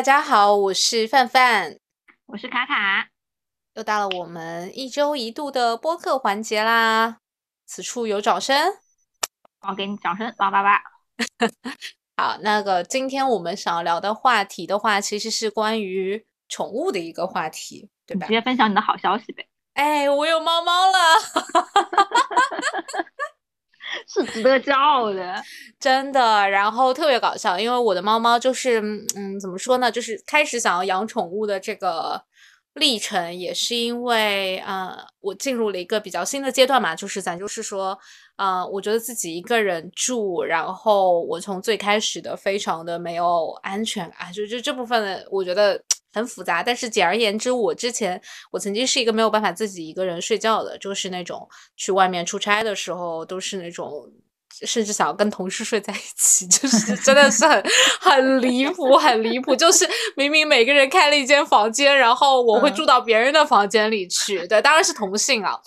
[0.00, 1.78] 大家好，我是范范，
[2.24, 3.10] 我是卡卡，
[3.74, 7.18] 又到了我们一周一度的播客环节啦。
[7.66, 8.56] 此处有掌声，
[9.68, 10.80] 我给你掌声，叭叭叭。
[12.16, 18.26] 好，那个今天我们想要聊的话题的话，其实是关于宠物的一个话题，对吧？
[18.26, 19.46] 直接分享你的好消息呗。
[19.74, 20.96] 哎，我有猫猫了。
[24.08, 25.34] 是值得骄傲的，
[25.80, 26.48] 真的。
[26.48, 28.80] 然后特别搞笑，因为我的猫猫就是，
[29.16, 29.90] 嗯，怎么说呢？
[29.90, 32.22] 就是开始想要养宠物的这个
[32.74, 36.94] 历程，也是因为，呃，我进入了一个比较新的阶段嘛。
[36.94, 37.98] 就是咱就是说，
[38.36, 45.82] 呃，我觉得自己一个人住，然后我从最开始的非常的没有安全感，就就这部分的，我觉得。
[46.12, 54.10] 很复杂，但是简而言之，我之前我曾经是一个没有办法自己一个人睡觉的，就是那种去外面出差的时候，都是那种
[54.66, 57.64] 甚至想要跟同事睡在一起， 就是真的是很
[58.00, 59.54] 很离谱，很离谱。
[59.54, 65.58] 就是明明每个人开了一间房间，然后我会住到别人的房间里去，对，当然是同性啊。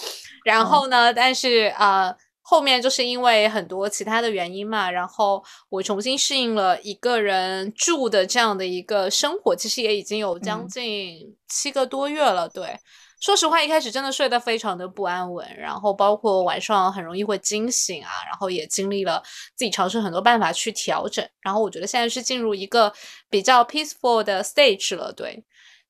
[0.44, 2.16] 然后呢，但是呃。
[2.46, 12.50] 后面就是因为很多其他的原因嘛，然后我重新适应了一个人住的这样的一个生活，其实也已经有将近七个多月了。
[12.50, 12.78] 对，
[13.22, 19.24] 说实话，一开始真的睡得非常的不安稳，然后包括晚上很容易会惊醒啊，然后也经历了
[19.56, 22.92] 自己尝试很多办法去调整，然后我觉得现在是进入一个
[23.30, 25.14] 比较 peaceful 的 stage 了。
[25.14, 25.42] 对，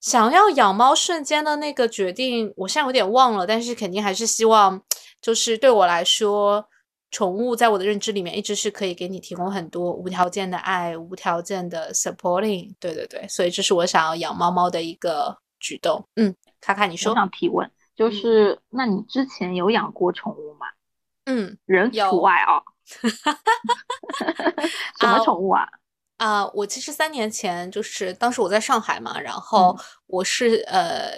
[0.03, 4.83] 想要养猫瞬间的那个决定，我现在有点忘了，但是肯定还是希望。
[5.21, 6.67] 就是对我来说，
[7.09, 12.73] 宠物在我的认知里面一直是可以给你提供很多无条件的爱、无条件的 supporting。
[12.81, 16.05] 对对对，所以这是我想要养猫猫的一个举动。
[16.17, 17.13] 嗯，卡卡，你说。
[17.13, 20.67] 我想提问，就是那你之前有养过宠物吗？
[21.23, 22.61] 嗯，人除外哦。
[24.99, 25.61] 什么宠物啊？
[25.61, 25.69] 啊，
[26.53, 31.11] 我其实三年前就是当时我在上海嘛，然后我是呃。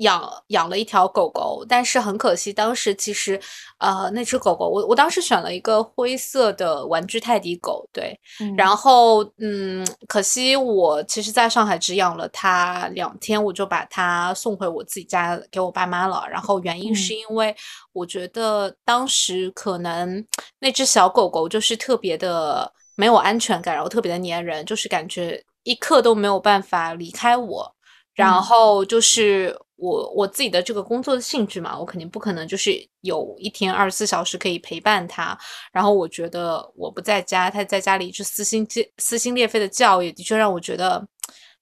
[0.00, 3.38] 养养了一条狗狗，但是很可惜，当时其实，
[3.76, 8.18] 呃，那只狗狗，我我当时选了一个灰色的玩具泰迪狗，对，
[8.56, 16.24] 然后，嗯，可惜我其实在上海只养了它两天，我就把它送回我自己家给我爸妈了。
[16.30, 17.54] 然后原因是因为
[17.92, 20.24] 我觉得当时可能
[20.60, 27.74] 那只小狗狗就是特别的没有安全感，然后特别的粘人，就是感觉一刻都没有办法离开我，
[28.14, 29.56] 然后就是。
[29.82, 35.34] 我我自己的这个工作的性质嘛，我肯定不可能就是有一天二十四小时可以陪伴他。
[35.72, 41.02] 然后我觉得我不在家，他在家里一直撕心裂撕心裂肺的叫，也的确让我觉得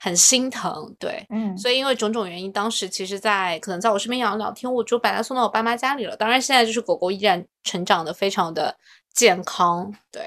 [0.00, 0.92] 很心疼。
[0.98, 6.16] 对，嗯，所以因为种种原因，当时其实，在可能在我身边养了两天，我就把它送到我爸妈家里了。
[6.16, 8.76] 当然，现在就是狗狗依然成长的非常的
[9.14, 9.94] 健康。
[10.10, 10.22] 对，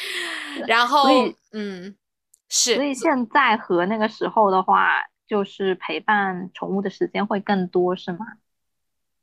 [0.66, 1.08] 然后
[1.52, 1.94] 嗯，
[2.48, 5.02] 是，所以现在和那个时候的话。
[5.28, 8.20] 就是陪伴宠物的时间会更多，是吗？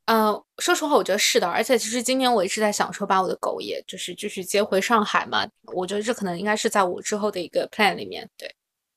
[0.04, 1.48] 嗯，说实话，我觉得是的。
[1.48, 5.44] 而且，其实今年我一直在想说，把我的狗，也就是继续接回上海嘛。
[5.74, 8.30] 我觉得这可能应该是在我之后的一个 plan 里面。
[8.38, 8.48] 对，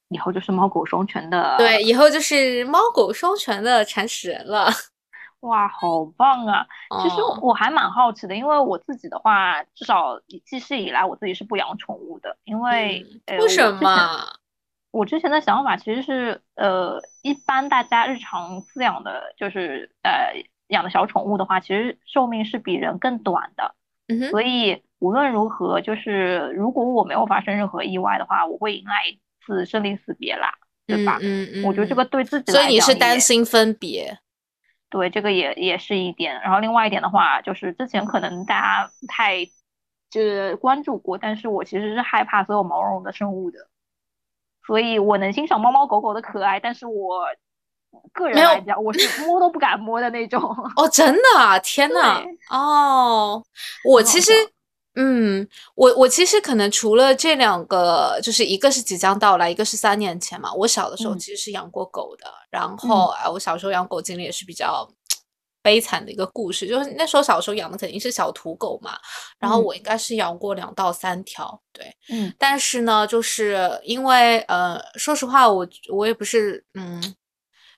[0.09, 1.55] 以后就是猫狗双全的。
[1.57, 4.71] 对，以后就是猫狗双全的铲屎人了。
[5.41, 6.67] 哇，好棒啊！
[7.01, 13.05] 其实我还蛮好奇的，因为我自己的话，至少记事以来，我自己是不养宠物的，因为
[13.39, 14.19] 为什么？
[14.91, 20.33] 我之前的想法其实是，呃，一般大家日常饲养的，就是呃
[20.67, 23.75] 养的小宠物的话，其实寿命是比人更短的。
[24.07, 24.29] 嗯哼。
[24.31, 30.55] 所以无论如何，就是如果我没有发生任何意外的话，我会迎来一次生离死别啦，
[30.87, 31.19] 对吧？
[31.21, 31.63] 嗯嗯。
[31.65, 34.19] 我觉得这个对自己，所以你是担心分别？
[34.89, 36.41] 对，这个也也是一点。
[36.41, 39.45] 然后另外一点的话，就是之前可能大家不太
[40.09, 43.59] 就是关注过，但是我其实是害怕所有毛茸茸的生物的。
[44.65, 47.25] 所以我能欣赏猫猫狗狗的可爱，但是我
[48.13, 50.41] 个人来讲，我是摸都不敢摸的那种。
[50.75, 51.57] 哦，真的啊？
[51.59, 52.21] 天 呐！
[52.51, 53.43] 哦，
[53.83, 54.31] 我其实，
[54.99, 60.53] 嗯，我我其实可能除了这两个，就是一个是即将到来，一个是三年前嘛。
[60.53, 64.87] 我小的时候其实是养过狗的，然后啊，我小时候养狗经历也是比较。
[65.61, 68.97] 悲惨的一个故事，就是那时候小时候养的肯定是小土狗嘛，
[69.37, 77.03] 然后我应该是养过两到三条，对，嗯，但是呢，就是因为呃，说实话，我我也不是，嗯，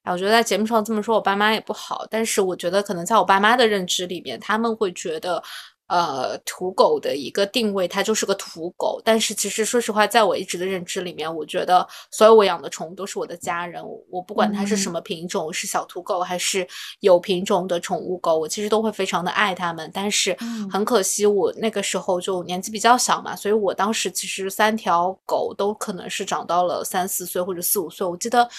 [0.04, 5.44] 哎，我觉得在节目上这么说，我爸妈也不好，但是我觉得可能在我爸妈的认知里面，他们会觉得，
[5.92, 9.02] 呃土狗的一个定位，它就是个土狗。
[9.04, 13.84] 但是其实说实话，在我一直的认知里面，我觉得所有我养的宠物都是我的家人。
[14.10, 16.66] 我不管它是什么品种，是小土狗还是
[17.02, 19.92] 有品种的宠物狗，我其实都会非常的爱它们。
[19.94, 20.34] 但是
[20.72, 28.08] 很可惜，我那个时候就年纪比较小嘛，所以我当时其实三条狗都可能是长到了三四岁或者四五岁。
[28.08, 28.50] 我记得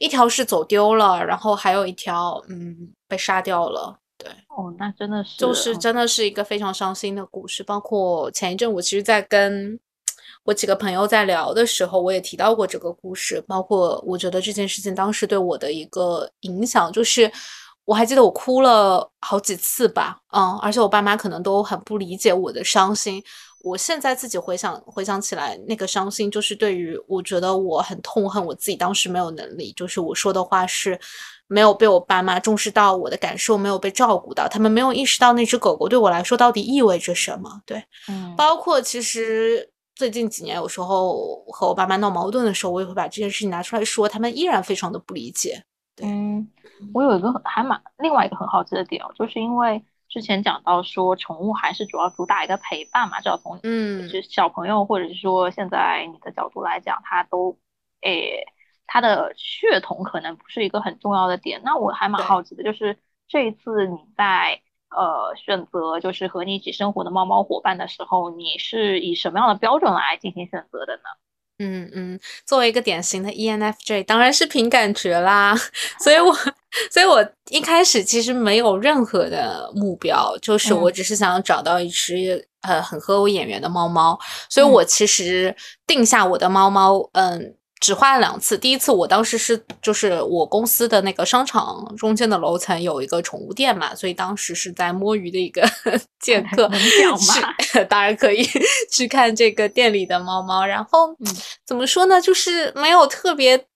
[0.00, 2.76] 一条是走丢了，然后还有一条嗯
[3.06, 3.99] 被杀掉了。
[4.22, 7.62] 对，哦，那真的是，就是真的是一个非常伤心的故事。
[7.62, 9.80] 包括前一阵，我其实，在跟
[10.44, 13.42] 我几个朋友在聊的时候，我也提到过这个故事。
[13.48, 17.32] 包括我觉得这件事情当时对我的一个影响，就是
[17.86, 23.22] 我还记得我哭了好几次吧，嗯，而且我爸妈可能都很不理解我的伤心。
[23.62, 31.00] 我现在自己回想回想起来，那个伤心就是对于我觉得我很痛恨我自己当时没有能力，就是我说的话是。
[31.52, 37.60] 没有被我爸妈重视到我的感受，没有被照顾到，他们没有意识到那只狗狗对我来说到底意味着什么。
[37.66, 45.64] 对，嗯，包括其实最近几年，有时候和我爸妈闹矛盾的时候，我也会把这件事情拿出来说，他们依然非常的不理解。
[46.00, 46.48] 嗯，
[46.94, 57.58] 我有一个还蛮另外一个很好奇的点哦，就是因为之前讲到说，宠物还是主要主打一个陪伴嘛，就要从嗯，就小朋友或者是说现在你的角度来讲，它都
[58.02, 58.46] 诶。
[58.92, 62.98] 它的血统可能不是一个很重要的点，那我还蛮好奇的，就是
[63.28, 64.60] 这一次你在
[64.90, 71.02] 呃选择就是和你一起生活的猫猫伙伴的时候，你是以什么样的标准来进行选择的呢？
[71.60, 75.54] 嗯嗯，作为一个典型的 ENFJ，当然是凭感觉啦。
[76.02, 76.34] 所以我
[76.90, 85.54] 所以我一开始其实没有任何的目标，就是我只是想找到一只呃很合我眼缘的猫猫，所以我其实
[85.86, 87.54] 定下我的猫猫，嗯。
[87.80, 95.66] 只换了两次，第一次我当时是就是我公司的那个商场中间的楼层有一个宠物店嘛，所以当时是在摸鱼的一个
[96.20, 98.46] 剑客，去当然可以
[98.92, 101.16] 去看这个店里的猫猫，然后
[101.66, 103.66] 怎么说呢，就是没有特别。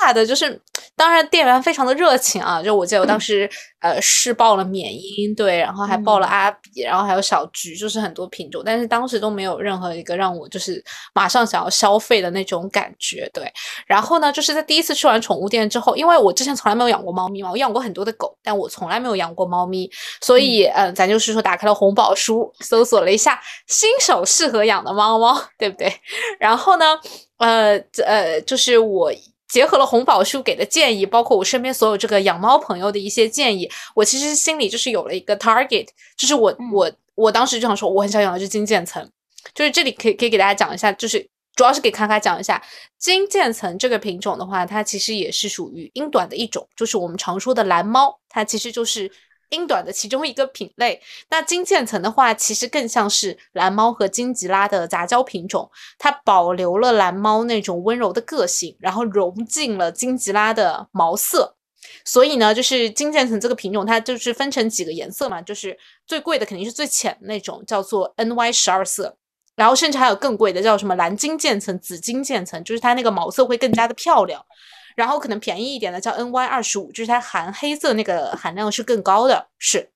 [0.00, 0.60] 大的就是，
[0.96, 3.48] 当然店员非常的热情啊，就我记得我当时
[3.80, 10.82] 呃试报了缅因，对，然后还报了阿比，然后还有小菊，就是很多品种，但是当时都没有任何一个让我就是
[11.14, 13.50] 马上想要消费的那种感觉，对。
[13.86, 25.92] 然后呢，就是在第一次去完宠物店之后，因为我之前从来没有养过猫咪嘛，我养过很多的狗，但我从来没有养过猫咪，所以嗯，咱就是说打开了红宝书，搜索了一下新手适合养的猫猫，对不对？
[26.38, 26.98] 然后呢，
[27.38, 29.12] 呃呃，就是我。
[29.54, 35.86] 结合了红宝书给的建议，包括我身边所有这个养猫朋友的一些建议，我其实心里就是有了一个 target，
[36.16, 39.08] 就是我我我当时就想说，我很想养一只金渐层，
[39.54, 41.24] 就是这里可以可以给大家讲一下，就是
[41.54, 42.60] 主要是给卡卡讲一下
[42.98, 49.08] 金渐层这个品种的话，它其实也是属于英短的一种，就是我们常说的蓝猫，它其实就是。
[49.50, 51.00] 英短的其中一个品类，
[51.30, 61.56] 那金渐层的话，其实更像是蓝猫和金吉拉的杂交品种，它保留了蓝猫那种温柔的个性，然后融进了金吉拉的毛色。
[62.04, 69.16] 所以呢，就是金渐层这个品种，它就是分成几个颜色嘛，就是最贵的肯定是最浅的那种，叫做 NY 十二色，
[69.54, 74.44] 然后甚至还有更贵的，叫什么蓝金渐层、紫金渐层，就是它那个毛色会更加的漂亮。
[74.94, 79.90] 然后可能便宜一点的叫 NY 二十五，就是它含黑色那个含量是更高的，是。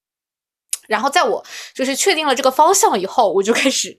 [0.87, 3.97] 然后在我就是确定了这个方向以后，我就开始。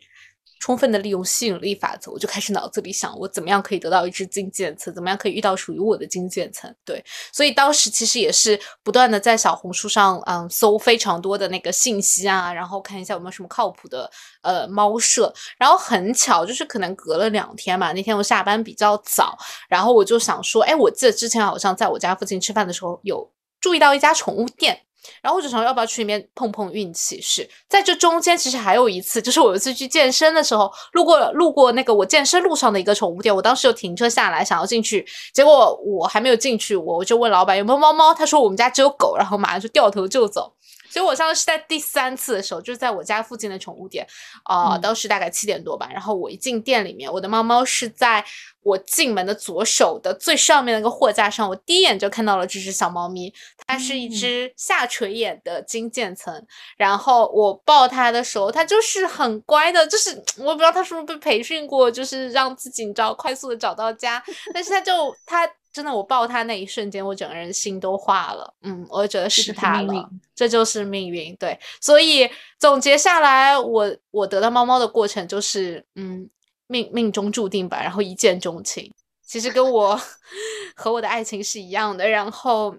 [0.60, 6.72] 充分的利用吸引力法则，我就开始脑子里想，我怎么样可以得到一只金渐层，怎么样可以遇到属于我的金渐层？
[6.84, 7.02] 对，
[7.32, 14.08] 所以当时其实也是不断的在小红书上，嗯，搜非常多的那个信息啊，然后看一下有没有什么靠谱的
[14.42, 15.32] 呃猫舍。
[15.58, 19.36] 然后很巧，就是可能隔了两天嘛，那天我下班比较早，
[19.66, 23.26] 然后我就想说，哎，我记得之前好像在我家附近吃饭的时候有
[23.60, 24.82] 注意到一家宠物店。
[25.22, 27.20] 然后我就想要不要去里面碰碰运气？
[27.20, 40.54] 是在这中间，其实还有一次，就是我有一次去健身的时候，路过路过那个我健身路上的一个宠物店，我当时就停车下来想要进去，结果我还没有进去，我我就问老板有没有猫猫，他说我们家只有狗，然后马上就掉头就走。
[40.92, 44.04] 所以我上次是在第三次的时候，就是在我家附近的宠物店，
[44.42, 45.88] 啊，当时大概七点多吧。
[45.92, 48.24] 然后我一进店里面，我的猫猫是在
[48.62, 53.32] 我进门的左手的最上面那个货架上，我第一眼就看到了这只小猫咪，
[53.66, 56.46] 它是一只下垂眼的金渐层。
[56.76, 65.50] 然后我抱它的时候，它就是很乖的，就是 我不知道它是不是被培训过，就是让自己你知道快速的找到家，但是它就它。
[65.72, 68.52] 真的，我抱他那一瞬间，我整个人心都化了。
[68.62, 71.32] 嗯，我觉得是他了，这就是命运。
[71.36, 76.28] 对，所以总结下来，我我得到猫猫的过程就是，嗯，
[76.70, 78.90] 命命中注定吧，然后一见钟情。
[79.26, 80.00] 其实跟我
[80.74, 82.08] 和我的爱情是一样的。
[82.08, 82.74] 然后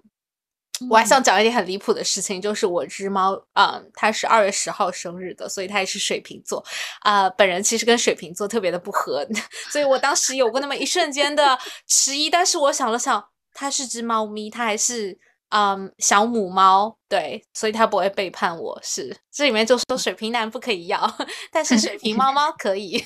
[0.90, 6.64] 我还想讲一点很离谱的事情，就是我只猫啊，它是二月十号生日的，所以它也是水瓶座
[7.02, 7.30] 啊。
[7.32, 9.26] 本人其实跟水瓶座特别的不合，
[9.72, 11.58] 所以我当时有过那么一瞬间的
[11.88, 12.30] 迟疑。
[12.30, 15.18] 但是我想了想，它是只猫咪，它还是
[15.50, 18.80] 嗯小母猫，对，所以它不会背叛我。
[18.82, 21.18] 是这里面就说水瓶男不可以要，
[21.52, 23.06] 但是水瓶猫猫可以。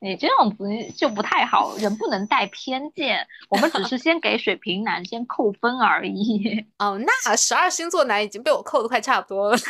[0.00, 0.64] 你这样子
[0.96, 3.26] 就不太好，人不能带偏见。
[3.48, 6.66] 我们只是先给水瓶男先扣分而已。
[6.78, 9.56] 哦，那十二星座男已经被我扣的快差不多了。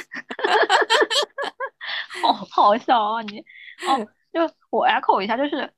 [2.22, 3.40] 好好笑啊你！
[3.88, 5.72] 哦，就我要扣一下，就是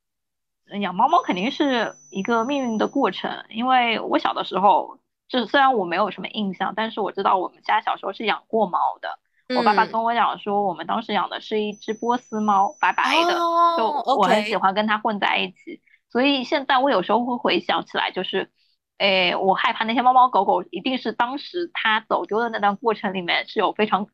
[0.81, 3.45] 养猫猫肯定是一个命运的过程。
[3.49, 4.99] 因为我小的时候，
[5.29, 9.19] 就是虽然我没有什么印象，但是我知道我们家小时候是养过猫的。
[9.49, 13.35] 我爸爸跟我讲说，我们当时养的是一只波斯猫，白白的，
[13.77, 13.87] 就
[14.17, 15.83] 我很喜欢跟它混在一起。
[16.11, 18.51] 所以现在我有时候会回想起来，就是，
[18.99, 24.07] 诶，我害怕那些猫猫狗狗，一定是当时它走丢的那段过程里面是有非常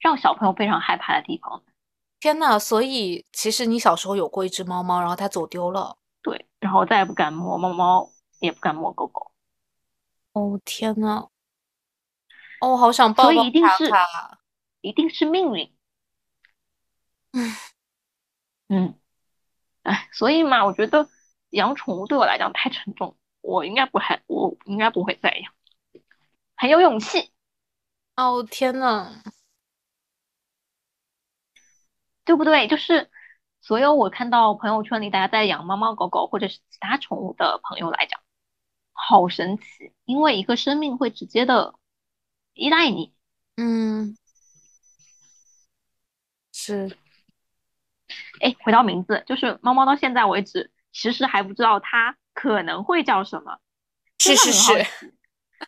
[0.00, 1.62] 让小朋友非常害怕的地方。
[2.18, 5.96] 天呐，所以其实你小时候有过一只猫猫，然后它走丢了。
[6.22, 8.08] 对，然后再也不敢摸猫猫，
[8.40, 9.30] 也不敢摸狗狗。
[10.32, 11.26] 哦天呐！
[12.62, 14.38] 哦，好想抱抱它，
[14.82, 15.74] 一定是命运。
[17.32, 17.56] 嗯
[18.68, 19.00] 嗯，
[19.82, 21.08] 哎，所以嘛，我觉得
[21.50, 25.52] 养宠物对我来讲太沉重，我应该不还，我应该不会再养，
[26.54, 27.32] 很有勇气。
[28.14, 29.10] 哦天呐，
[32.24, 32.68] 对不对？
[32.68, 33.10] 就是
[33.60, 38.20] 所有我看到朋友圈里大家在养猫猫狗狗或者是其他宠物的朋友来讲，
[38.92, 41.74] 好神奇，因为一个生命会直接的。
[42.54, 43.12] 依赖你，
[43.56, 44.16] 嗯，
[46.52, 46.96] 是，
[48.40, 53.58] 哎，回到名字，就是猫猫到现在为止，其实还不知道它可能会叫什么。
[54.18, 54.86] 是是是，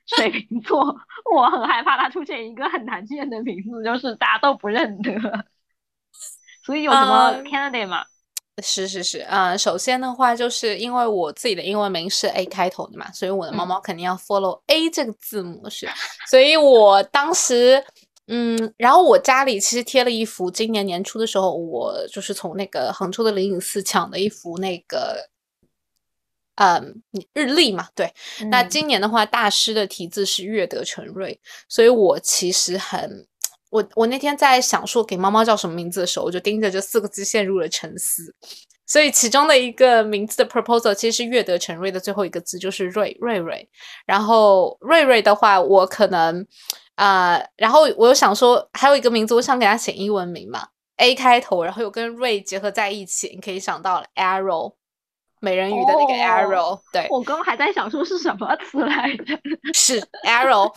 [0.07, 0.97] 水瓶座，
[1.35, 5.13] 我很害怕它出现一个很难见的名字，就是大家都不认得。
[6.63, 8.05] 所以有什么 candidate 吗？
[8.63, 15.89] 是是是，嗯，首先的话，就是因为我自己的英文名是 A 开头的嘛，所以我的猫猫肯定要 follow A 这个字母是，
[16.31, 17.85] 所以我当时，
[18.29, 25.29] 嗯，然后我家里其实贴了一幅，今年年初的时候，我就是从那个杭州的灵隐寺抢的一幅那个，
[26.55, 28.15] 嗯，日历嘛，对，
[28.51, 33.27] 那今年的话，大师的题字是月德成瑞，所以我其实很。
[33.75, 38.33] 我我那天在想说给猫猫叫什么名字的时候，我就盯着这四个字陷入了沉思。
[38.87, 43.69] 所以其中的一个名字的 proposal 其实是“悦得成瑞”的最后一个字就是“瑞瑞瑞”。
[44.07, 46.47] 然后“瑞瑞”的话，我可能
[46.95, 54.75] 啊，然后我又想说还有一个名字，我想给它写英文名嘛，A 开头，然后又跟“瑞”结合在一起，你可以想到了 “arrow”，
[55.41, 56.79] 美人鱼的那个 “arrow”。
[56.93, 59.37] 对，我刚刚还在想说是什么词来着，
[59.73, 60.73] 是 “arrow”。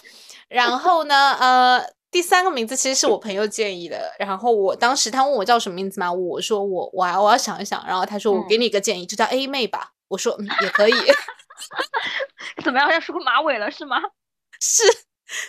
[0.50, 1.97] 然后呢，呃。
[2.09, 9.91] 第三个名字其实是我朋友建议的，然后我当时他问我叫什么名字嘛，我说我我我要想一想，然后他说我给你一个建议，就叫 A 妹吧。
[10.07, 10.93] 我说嗯也可以，
[12.63, 13.97] 怎么样要梳个马尾了是吗？
[14.61, 14.83] 是，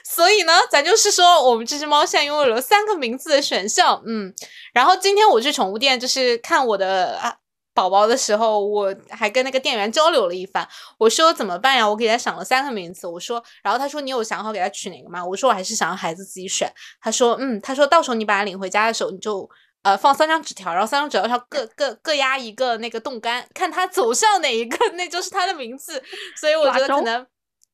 [0.04, 4.34] 所以呢，咱就是说我们这只猫现在拥有了三个名字的选项，嗯，
[4.72, 7.36] 然后今天我去宠物店就是看我的啊。
[7.78, 10.68] 宝宝的时候，我还跟那个店员交流了一番。
[10.99, 11.88] 我说怎么办呀？
[11.88, 13.06] 我给他想了三个名字。
[13.06, 15.25] 我说，然后他说你有想好给他取哪个吗？
[15.25, 16.68] 我说我还是想让孩子自己选。
[17.00, 19.49] 他说嗯，他说到时候你把他领回家的时候，你就
[19.82, 26.02] 呃放三张纸条，然后三张纸条上各各各压一个那个冻干，看他走向哪一个，那就是他的名字。
[26.35, 27.25] 所以我觉得可能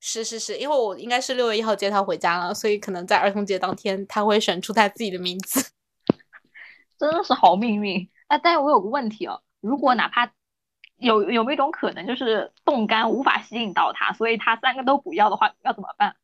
[0.00, 5.64] 是是是，因为我应该是六月一号接他回家了，所以可能在儿童节当天他会选出他自己的名字。
[7.00, 8.06] 真的是好命运。
[8.28, 9.40] 哎，但是我有个问题哦。
[9.64, 10.30] 如果哪怕
[10.96, 16.14] 有有没有一种可能，就是冻干无法吸引到它，所以它三个都不要的话，要怎么办？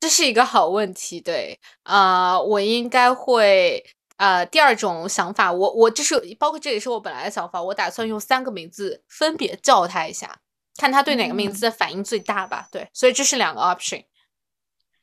[0.00, 1.20] 这是一个好问题。
[1.20, 3.84] 对，啊，我应该会，
[4.16, 10.38] 呃，第二种想法，我我就是包括这也是我本来的想法，我打算用三个名字分别叫它一下，
[10.78, 12.66] 看它对哪个名字的反应最大吧。
[12.72, 14.02] 对，所以这是两个 option。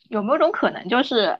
[0.10, 1.40] 有没有种可能，就是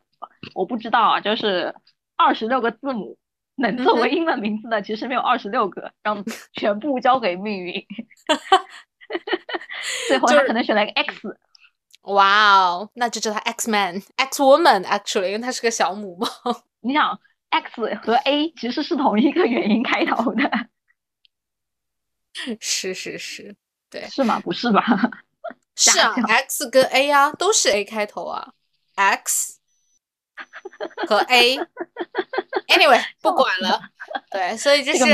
[0.54, 1.76] 我不知道啊，就是
[2.16, 3.18] 二十六个字母。
[3.56, 7.86] 能作为英文名字的其实没有二十六个，让 全部交给命运。
[10.08, 11.38] 最后他可能选了一个 X。
[12.04, 16.28] 哇哦，那就叫他 X Man、X Woman，actually，因为他是个小母猫。
[16.80, 17.20] 你想
[17.52, 20.50] ，X 和 A 其实是同一个元音开头的。
[22.60, 23.56] 是是是，
[23.90, 24.08] 对。
[24.10, 24.40] 是吗？
[24.40, 24.84] 不是吧？
[25.76, 28.54] 是啊，X 跟 A 啊，都是 A 开头啊
[28.96, 29.61] ，X。
[31.08, 33.82] 和 A，Anyway，不管了。
[34.30, 35.06] 对，所以就是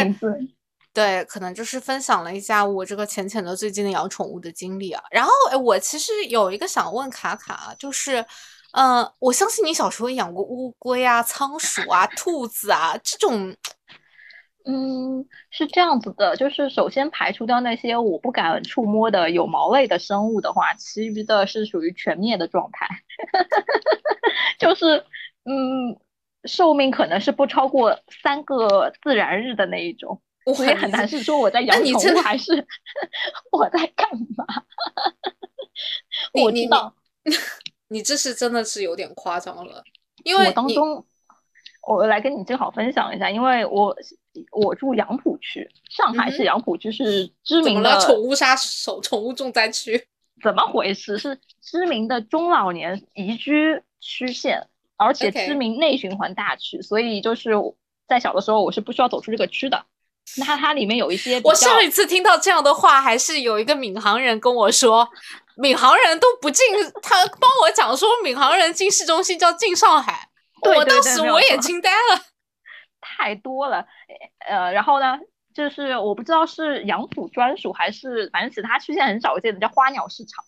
[0.94, 5.04] 对，可能就是分享了一下我这个浅浅的最近的养宠物的经历啊。
[5.12, 8.26] 然后，哎，我其实有一个想问卡卡，就是，
[8.74, 13.56] 嗯，我相信你小时候养过乌龟啊、仓鼠啊、兔子啊这种。
[14.70, 22.86] 嗯，是这样子的，就是首先排除掉那些我不敢触摸的有毛类的生物的话，其余的是属于全灭的状态。
[24.60, 25.06] 就是
[25.46, 25.98] 嗯，
[26.44, 30.22] 寿命可能是不超过三个自然日的那一种，
[30.54, 32.68] 所以很难是说我在养宠物还是
[33.54, 34.46] 我在干嘛。
[36.44, 36.94] 我知道，
[37.88, 39.82] 你这是真的是有点夸张了，
[40.26, 41.06] 因为我当中。
[41.90, 43.96] 我来跟你正好分享一下，因为我
[44.52, 50.08] 我住杨浦区，上海市杨浦区是知名的宠物杀手、宠物重灾区。
[50.44, 51.18] 怎么回事？
[51.18, 57.52] 是知名的中老年宜居区县，而且知名内循环大区，所以就是
[58.08, 59.84] 在小的时候我是不需要走出这个区的。
[60.38, 65.10] 那它里面有一些，我上一次听到这样的话，还是有一个闵行人跟我说，
[65.56, 66.66] 闵行人都不进，
[67.02, 70.30] 他帮我讲说，闵行人进市中心叫进上海。
[70.62, 72.22] 我当时我也惊呆了，
[73.02, 73.86] 太多了，
[74.48, 75.20] 呃，然后呢，
[75.54, 80.44] 就是我不知道是杨浦专属还是反正其他区现在很少见的叫花鸟市场。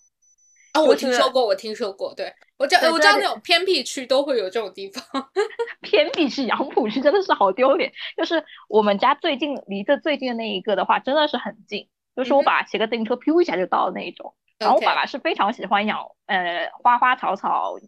[0.74, 5.04] 啊，我听说过，我听说过，对我知道我知道那种偏僻区都会有这种地方。
[5.82, 14.36] 偏僻区杨浦区真的是好丢脸，就是我们家最近离这最近的那一个的话，真的是很近，就是我爸骑个自行车，噗一下就到了那一种。
[14.58, 17.80] 然后我爸爸是非常喜欢养呃花花草草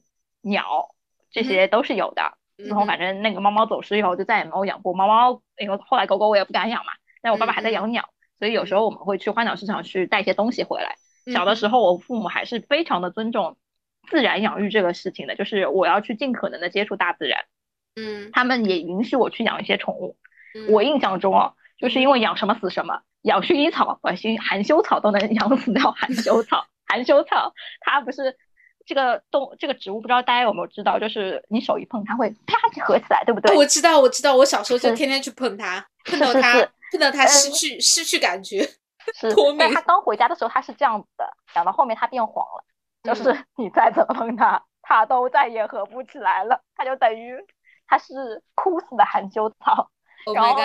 [0.41, 0.96] 鸟。
[1.34, 2.34] 这些都是有的，
[2.68, 6.91] 然后反正那个猫猫走失以后就再也没有养过猫猫，因为后来狗狗我也不敢养嘛。
[7.22, 10.96] 但我爸爸还在养鸟，所以有时候我们会去花鸟市场去带一些东西回来。
[11.32, 13.58] 小的时候，我父母还是非常的尊重
[14.10, 17.41] 自然养育这个事情的，就是我要去尽可能的接触大自然。
[17.96, 20.18] 嗯，他们也允许我去养一些宠物。
[20.70, 26.65] 我印象中哦，就是因为养什么死什么，养薰衣草、把薰含羞草都能 养死掉含羞草。
[26.88, 28.38] 含羞草它不是。
[28.91, 33.55] 这个动这个植物不知道大家有没有知道，就是你手一碰它会啪就合起来，对不对？
[33.55, 36.55] 我知道，我知道，我小时候就天天去碰它，碰到它，
[36.91, 38.67] 碰到它失去失去感觉，
[39.34, 39.73] 脱敏。
[39.73, 41.25] 它刚回家的时候它是这样子的，
[41.56, 42.65] 养到后面它变黄了，
[43.01, 47.38] 就是你再怎么碰它，它都再也合不起来了，它就等于
[47.88, 49.89] 它是枯死的含羞草。
[50.36, 50.58] 然后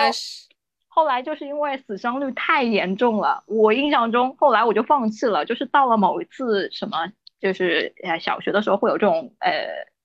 [0.89, 7.09] 后来就是因为死伤率太严重了，我印象中后来我就放弃了，就是到了某一次什么。
[7.39, 9.51] 就是呃小学的时候会有这种呃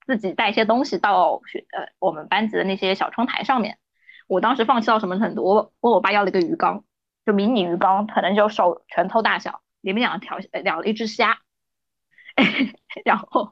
[0.06, 3.78] 自己带一些东西到学呃我们班级的那些小窗台上面，
[4.28, 5.42] 我当时放弃到什么程度？
[5.44, 6.84] 我问我爸要了一个鱼缸，
[7.24, 11.38] 就迷你鱼缸，可能就手拳头大小，里面养了条养了一只虾，
[13.04, 13.48] 然后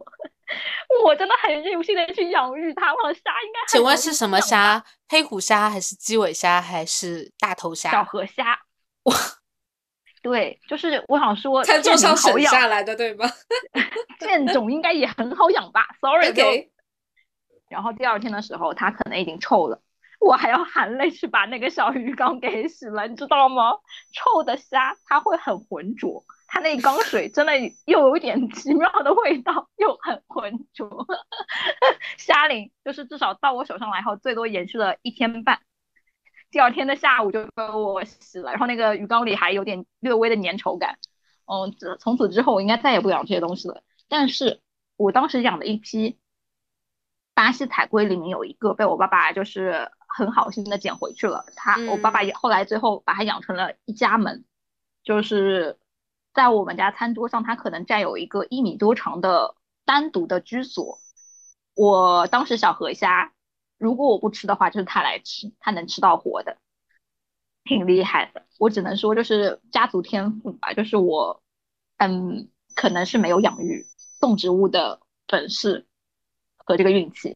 [1.05, 3.61] 我真的很用心的去养育它，我的虾应该。
[3.69, 4.85] 请问是什么虾？
[5.09, 7.91] 黑虎虾还是鸡尾虾还是大头虾？
[7.91, 8.59] 小河虾。
[9.05, 9.15] 哇。
[10.23, 13.27] 对，就是我想说，餐桌上省下来的，对吗？
[14.21, 16.71] 剑种应该也很好养吧？Sorry，
[17.69, 19.81] 然后第二天的时候，它可能已经臭了，
[20.21, 23.73] 我还要含泪去把那个小鱼缸给洗了，你知道吗？
[24.13, 27.53] 臭的虾它会很浑浊，它那缸水真的
[27.87, 31.07] 又有一点奇妙的味道，又很浑浊。
[32.19, 35.61] 虾鳞就是至少到我手上来后，最多延续了一天半。
[36.51, 40.99] 第二天的下午就被我洗了，然后那个鱼缸里还有点略微的粘稠感。
[41.47, 43.83] 嗯，从此之后我应该再也不养这些东西了。
[44.09, 44.61] 但是
[44.97, 46.19] 我当时养的一批
[47.35, 51.45] 巴西彩龟里面有一个被我爸爸就是很好心的捡回去了。
[51.55, 54.45] 他我爸爸也后来最后把它养成了一家门，
[55.05, 55.79] 就是
[56.35, 60.99] 在我们家餐桌上，它可能占有一个一米多长的单独的居所。
[61.77, 63.33] 我当时小河虾。
[63.81, 66.59] 如果我不吃的话，就是他来吃，他能吃到活的，
[67.65, 68.45] 挺厉害的。
[68.59, 71.43] 我只能说，就是家族天赋吧，就是我，
[71.97, 73.87] 嗯，可能是没有养育
[74.21, 75.87] 动植物的本事
[76.59, 77.35] 和这个运气。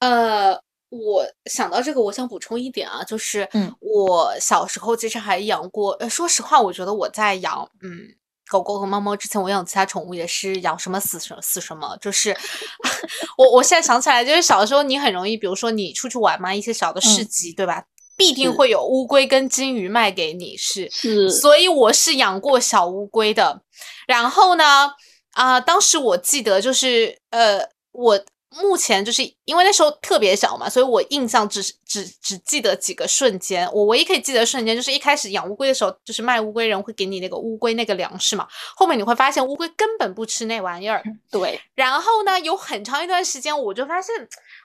[0.00, 5.92] 呃，我想到这个，我想补充一点啊，就是，嗯，我小时候其实还养过。
[5.92, 8.16] 呃，说实话，我觉得我在养，嗯。
[8.52, 11.96] 狗狗和猫猫之前，我养其他宠物也是养什么死什死什么。
[12.02, 12.36] 就是
[13.38, 17.82] 我我现在想起来，就是小的时候你很容易，比如说你出去玩嘛，一些小的市集，对吧？
[18.14, 21.30] 必定会有乌龟跟金鱼卖给你，是是。
[21.30, 23.62] 所以我是养过小乌龟的。
[24.06, 24.92] 然后呢，
[25.30, 28.20] 啊，当时我记得就是呃，我。
[28.60, 33.68] 目前就是因为那时候特别小嘛，所以我印象只只只记得几个瞬间。
[33.72, 38.46] 我唯一可以记得瞬间就是一开始养乌龟的时候，就是卖乌龟人会给你那个乌龟那个粮食嘛。
[38.76, 41.02] 后面你会发现乌龟根本不吃那玩意儿。
[41.30, 41.60] 对。
[41.74, 44.14] 然后呢，有很长一段时间我就发现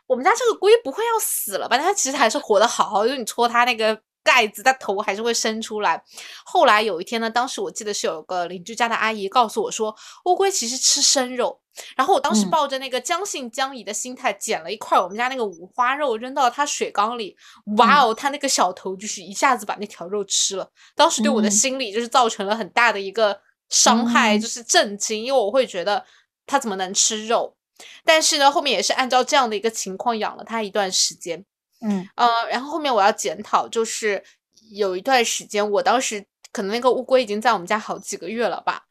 [0.06, 1.78] 我们家这个龟不会要死了吧？
[1.78, 3.97] 但它其实还是活得好好，就是你戳它那个
[4.28, 6.04] 盖子，它头还是会伸出来。
[6.44, 11.62] 后来有一天呢，当时我记得是有个邻居家的阿姨告诉我说，乌龟其实吃生肉。
[11.96, 17.38] 然后我当时抱着那个将信将疑的心态，捡了一块我们家那个五花肉扔到它水缸里，
[17.78, 20.70] 哇哦，它那个小头就是一下子把那条肉吃了。
[20.96, 26.04] 当时对我的心理就是造成了很大的一个伤害，就是震惊，因为我会觉得
[26.46, 27.56] 它怎么能吃肉？
[28.04, 31.46] 但是呢，后面也是按照这样的一个情况养了它一段时间，
[31.82, 34.24] 嗯呃，然后后面我要检讨，就是
[34.72, 38.84] 有一段时间，我当时可能那个乌龟已经在我们家好几个月了吧，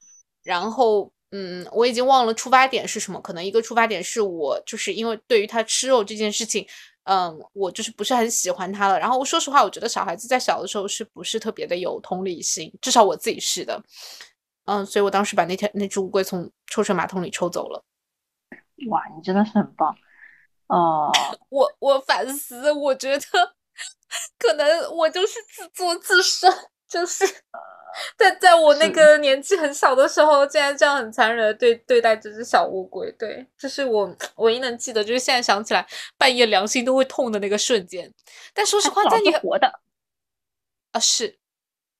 [0.43, 6.65] 然后嗯，我已经忘了出发点是什么，可能一个出发点是我就是因为对于它吃肉这件事情，
[7.05, 8.99] 嗯，我就是不是很喜欢它了。
[8.99, 13.83] 然后说实话，我觉得小孩子在小的时候是不是特别的有同理心，至少我自己是的，
[14.67, 17.85] 嗯，所以我当时把那条那只乌龟从抽水马桶里抽走了。
[18.89, 19.95] 哇，你真的是很棒，
[20.69, 21.11] 哦，
[21.49, 23.55] 我我反思，我觉得
[24.39, 26.49] 可能我就是自作自受，
[26.89, 27.27] 就是
[28.17, 38.13] 在在我那个年纪很小的时候，竟然这样很残忍的对对待这只小乌龟，对，这是我唯一能记得，就是现在想起来半夜良心都会痛的那个瞬间。
[38.53, 39.81] 但说实话，在你活的
[40.93, 41.39] 啊，是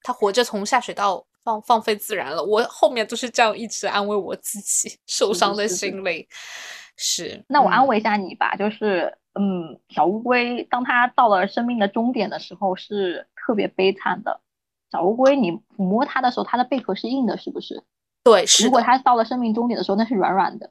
[0.03, 1.27] 他活着从下水道。
[1.47, 6.27] 放放飞自然了，我后面都是这样一直安慰我自己受伤的心灵。
[6.29, 6.29] 是，
[7.49, 14.41] 那我安慰一下你吧，就是嗯，小乌龟当它到了生命的终点的时候是特别悲惨的。
[14.91, 17.83] 小乌龟，你抚摸它的时候，它的贝壳是硬的，是不是？
[18.25, 18.65] 对，是。
[18.65, 20.71] 如果它到了生命终点的时候，那是软软的。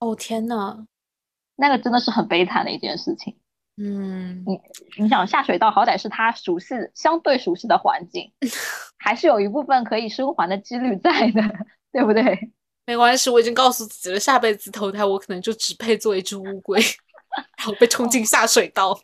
[0.00, 0.84] 哦天呐，
[1.56, 3.38] 那个真的是很悲惨的一件事情。
[3.76, 4.60] 嗯，你
[4.98, 8.32] 你想下水道好歹是它熟悉相对熟悉的环境，
[8.98, 11.40] 还是有一部分可以生还的几率在的，
[11.90, 12.50] 对不对？
[12.84, 16.80] 没关系，我已经告诉自己了，下辈子投胎我可能就只配做一只乌龟，
[17.58, 19.00] 然后被冲进下水道。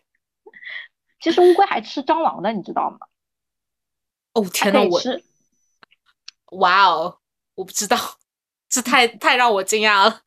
[1.20, 2.98] 其实乌龟还吃蟑螂的，你知道吗？
[4.34, 7.18] 哦天呐，我哇哦，
[7.54, 7.96] 我不知道，
[8.68, 10.22] 这太 太让我惊讶了。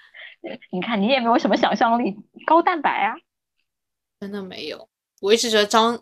[0.70, 3.14] 你看，你也没有什么想象力，高蛋白啊。
[4.20, 4.88] 真的没有，
[5.20, 6.00] 我一直觉得蟑，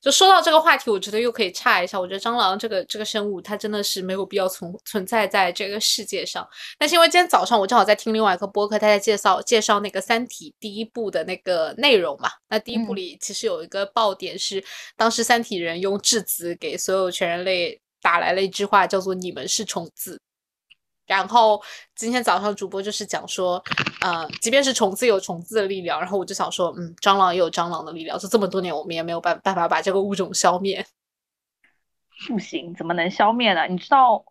[0.00, 2.00] 就说到这个话题，我觉得又可以岔一下。
[2.00, 6.48] 我觉得蟑螂这个这个生物，它真的是没有必要存存在在这个世界上。
[6.78, 12.30] 但是因为今天早上我正好在听另外一个播客，他在介绍介绍那个《三体》第一部的那个内容嘛。
[12.48, 14.64] 那第一部里其实有一个爆点是，
[14.96, 20.18] 当时三体人用质子给所有全人类打来了一句话，叫做“你们是虫子”。
[21.16, 21.60] 然后
[21.96, 23.62] 今天早上主播就是讲说，
[24.00, 30.86] 呃，即便是虫子有虫子的力量，然后我就想说，嗯，蟑螂也有蟑螂的力量，就这么多年我们也没有办办法把这个物种消灭。
[32.28, 33.66] 不行，怎么能消灭呢？
[33.66, 34.24] 你知道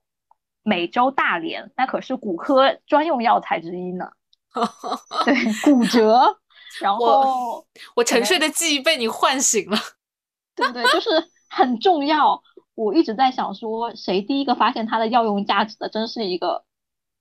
[0.63, 4.05] 美洲大蠊那可是骨科专用药材之一呢。
[5.25, 6.37] 对，骨折，
[6.81, 7.65] 然后
[7.95, 9.77] 我沉睡的记忆被你唤醒了，
[10.55, 10.83] 对不对？
[10.85, 11.09] 就是
[11.49, 12.41] 很重要。
[12.75, 16.63] 我一直在想说，谁第一个发现它的药用价值的，真是一个。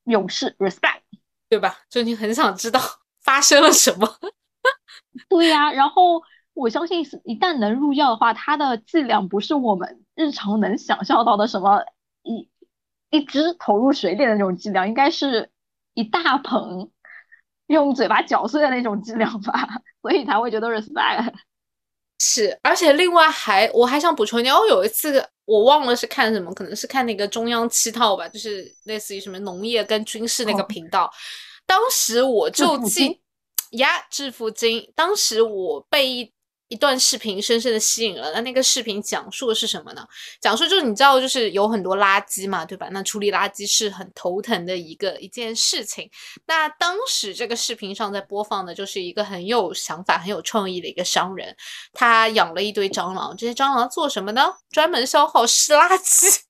[0.09, 1.01] 勇士，respect，
[1.49, 1.79] 对吧？
[1.89, 2.81] 就你很想知道
[3.23, 4.09] 发生了什么。
[5.29, 6.23] 对呀，然后
[6.55, 11.83] 我相信，一旦能入药的话，它的剂量不是我们日常能想象到的什么
[12.23, 12.49] 一
[13.11, 15.51] 一只投入水里的那种剂量，应该是
[15.95, 16.91] 一大盆
[17.67, 21.35] 用嘴巴搅碎的那种剂量吧，所以才会觉得 respect。
[22.19, 31.11] 是，而且另外还我还想补充一点，我有一次我忘了是看什么，可能是看那个中央七套吧，就是类似于什么农业跟军事那个频道，
[31.67, 33.21] 当时我就记
[33.73, 36.09] 呀，致富经，当时我被。
[36.09, 36.33] 一
[36.69, 40.07] 一段视频深深的吸引了，那那个视频讲述的是什么呢？
[40.41, 42.89] 讲述就是你知道，就是有很多垃圾嘛，对吧？
[42.93, 46.11] 那处理垃圾是很头疼的一个一件事情。
[46.47, 51.57] 那当时这个视频上在播放的就是一个很有想法、很有创意的一个商人，
[51.93, 54.53] 他养了一堆蟑螂，这些蟑螂做什么呢？
[54.71, 56.48] 专门消耗湿垃圾。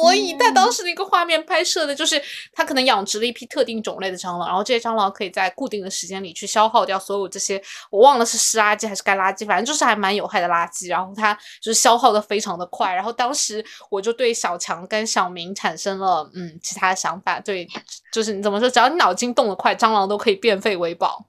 [0.00, 10.88] 所以他当时的一个画面拍摄的就是，他可能养殖了一批特定种类的蟑螂，然后这些蟑螂可以在固定的时间里去消耗掉所有这些，我忘了是湿垃圾还是干垃圾，反正就是还蛮有害的垃圾。
[10.88, 12.94] 然后它就是消耗的非常的快。
[12.94, 17.68] 然后当时我就对小强跟小明产生了嗯其他的想法，对，
[18.12, 21.26] 就是你怎么说，只要你脑筋动得快，蟑螂都可以变废为宝。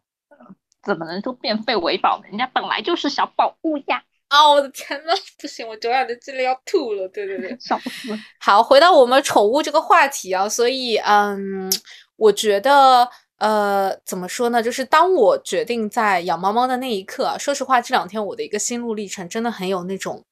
[0.84, 2.30] 怎么能说变废为宝呢？
[2.30, 4.04] 人家本来就是小宝物呀。
[4.30, 4.48] 啊！
[4.50, 7.08] 我的天呐，不行，我久仰的记得要吐了。
[7.10, 8.18] 对对对， 笑死！
[8.40, 11.72] 好，回到我们宠物这个话题啊，所以嗯，
[12.16, 14.62] 我觉得呃，怎么说呢？
[14.62, 20.24] 就是当我决定在养猫猫的那一刻啊，说实话，这两天我的一个心路历程真的很有那种，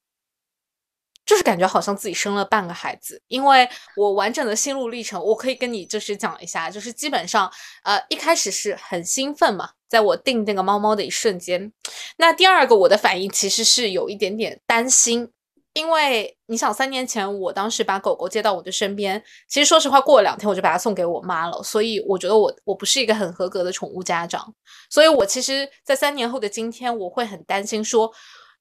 [1.26, 3.20] 就是感觉好像自己生了半个孩子。
[3.28, 7.52] 因为我完整的心路历程，我可以跟你就是讲一下，就是基本上
[7.84, 9.72] 呃，一开始是很兴奋嘛。
[9.88, 11.72] 在我定那个猫猫的一瞬间。
[12.18, 15.32] 那第二个我的反应其实是有一点点担心。
[15.74, 21.62] 因为你想，三年前我当时把狗狗接到我的身边，其实说实话，过了两天我就把它送给我妈了。
[21.62, 24.52] 所以我觉得我我不是一个很合格的宠物家长。
[24.90, 28.12] 所以我其实，在三年后的今天，我会很担心说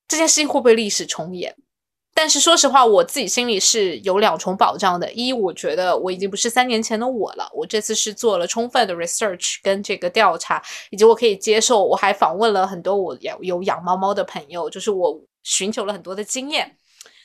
[0.07, 1.57] 这件事情会不会历史重演。
[2.19, 11.85] 但是说实话，我自己心里是有两重保障的：一，我觉得我已经不是三年前的我了，我这次是做了充分的 research 跟这个调查，以及我可以接受。
[11.85, 16.79] 我还访问了很多我有有养猫猫的朋友，就是我寻求了很多的经验。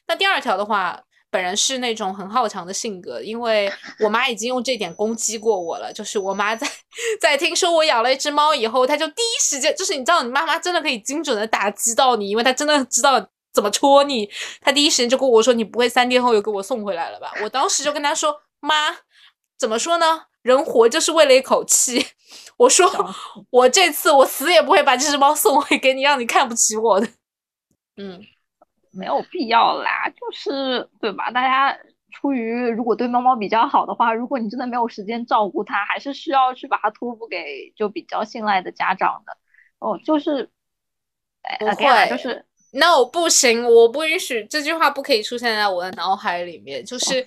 [0.07, 5.93] 那第二条的话，本人是那种很好强的性格，因为我妈已经用这点攻击过我了。
[5.93, 6.69] 就是我妈在
[7.21, 14.29] 在听说我养了一只猫以后，她就第一时间，就是你知道，你妈妈真的可以精准的打击到你，因为她真的知道怎么戳你。
[14.61, 18.73] 他第一时间就跟我说：“你不会三天后又给我送回来了吧？”我当时就跟他说：“妈，
[19.57, 20.25] 怎么说呢？
[20.41, 22.05] 人活就是为了一口气。
[22.57, 22.87] 我说
[23.49, 27.07] 我这次我死也不会把这只猫送回给你，让你看不起我的。”
[27.97, 28.21] 嗯。
[28.93, 31.31] 没有必要啦，就是对吧？
[31.31, 31.79] 大家
[32.11, 39.37] 出于如果对猫猫比较好的话，如果你真的没有时间照顾它，还是需要去把它托付给就比较信赖的家长的。
[39.79, 40.51] 哦，就是，
[41.57, 47.25] 不会，就是 no 不行，我不允许这句话不可以出现在我的脑海里面，就是。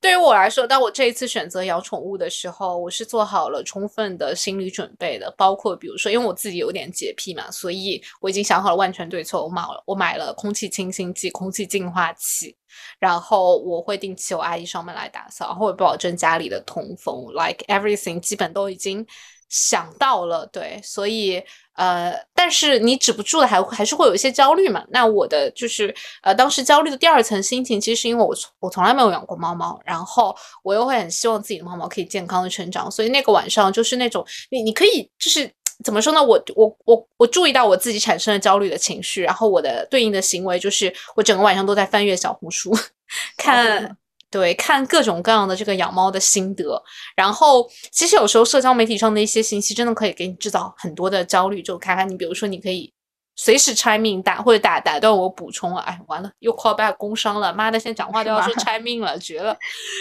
[0.00, 5.28] 对于我来说，当我这一次选择养宠物的时候，我是做好了充分的心理准备的。
[5.36, 9.42] 包括比如说，因为我自己有点洁癖嘛，所以我已经想好了万全对策。
[9.42, 12.56] 我买了，我买了空气清新剂、空气净化器，
[13.00, 19.04] 然后我会定期有阿姨上门来打扫，然后保证家里的通风，like everything 基本都已经
[19.48, 20.46] 想到了。
[20.46, 21.42] 对，所以。
[21.78, 24.84] 呃，但是你止不住的，还还是会有一些焦虑嘛。
[24.90, 35.48] 那我的就是呃，当时焦虑的第二层心情，其实是因为我我从来没有养过猫猫，然后我又会很希望自己的猫猫可以健康的成长，所以那个晚上就是那种你你可以就是
[35.84, 36.20] 怎么说呢？
[36.20, 42.76] 我我我我注意到我自己产生了焦虑的情绪，然后我的对应的行为就是我整个晚上都在翻阅小红书，
[43.38, 43.96] 看。
[44.30, 46.82] 对，看各种各样的这个养猫的心得，
[47.16, 51.62] 然后其实有时候社交媒体上的一些信息真的可以给你制造很多的焦虑。
[51.62, 52.92] 就看看你，比如说你可以
[53.36, 59.56] 随时拆命打或者打打断我补充了，哎，完了又 call back 工伤了，妈的，现在讲话都要说 拆命了，绝了。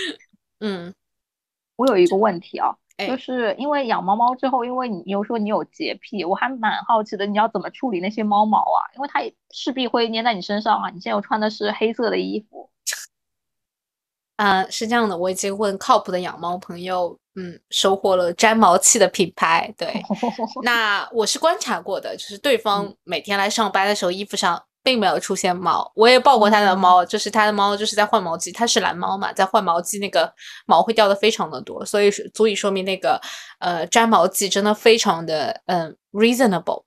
[0.59, 0.93] 嗯，
[1.77, 8.91] 我有一个问题啊，就是因为养猫猫之后，因为你又说你有洁癖，我还蛮好奇的，你要怎么处理那些猫毛啊？
[8.95, 10.89] 因为它也势必会粘在你身上啊。
[10.89, 12.69] 你现在又穿的是黑色的衣服。
[14.37, 19.73] 啊，是这样的，我已经问靠谱的养猫朋友，嗯，收获了粘毛器的品牌。
[19.77, 20.01] 对，
[20.63, 25.91] 那我是观察过的，就是对方每天来上班的时候，衣服上并没有出现毛。
[25.95, 30.31] 我也抱过他的猫，就是他的猫就是在换毛季，它是蓝猫嘛，在换毛季那个
[30.67, 33.19] 毛会掉的非常的多，所以足以说明那个
[33.59, 36.83] 呃粘毛剂真的非常的嗯 reasonable。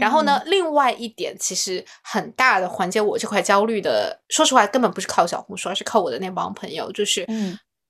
[0.00, 6.90] 然后呢，另外一点其实很大的缓解我这块焦虑的，说实话根本不是靠小红书，而是靠我的那帮朋友。
[6.92, 7.26] 就是，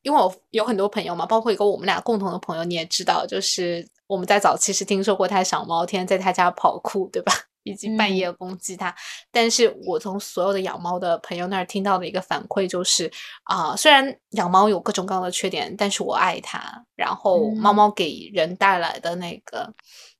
[0.02, 7.32] 因为我有很多朋友嘛，包括一个我们俩共同的朋友，你也知道，就是我们在早期是听说过他小猫，天天在他家跑酷，对吧？
[7.64, 8.94] 以及半夜攻击他。
[9.32, 13.10] 但是我从所有的养猫的朋友那儿听到的一个反馈就是，
[13.44, 16.84] 啊，虽然养猫有各种各样的缺点，但是我爱它。
[16.94, 19.74] 然后猫猫给人带来的那个。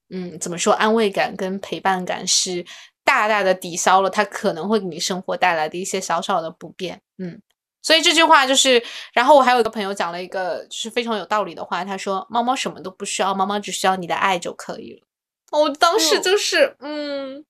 [0.08, 0.72] 嗯，怎么说？
[0.74, 2.64] 安慰感跟陪伴感是
[3.04, 7.00] 大大的抵消了它可能会给你生活带来的一些小小的不便。
[7.18, 7.40] 嗯，
[7.82, 15.06] 所以这句话就是，然后我还有一个朋友讲了一个就是非常有道理的话，他说：“猫猫什么都不需要，猫猫只需要你的爱就可以了。”
[15.52, 17.44] 我当时就是，嗯，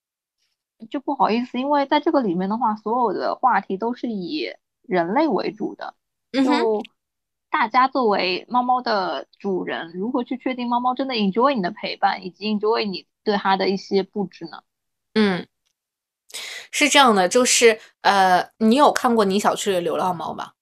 [0.91, 4.51] 就不好意思，因为在这个里面的话，所有的话题都是以
[4.83, 5.95] 人类为主的，
[6.33, 6.83] 就。
[7.59, 14.63] 大家作为猫猫的主人，如何去确定猫猫真的 enjoy 你的陪伴，以及 enjoy 你对它的一些布置呢？
[15.15, 15.49] 嗯，
[16.71, 20.53] 是这样的，就是呃，你有看过你小区的流浪猫吗？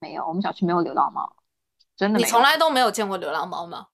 [0.00, 1.36] 没有，我们小区没有流浪猫，
[1.96, 2.18] 真的。
[2.18, 3.86] 你从来都没有见过流浪猫吗？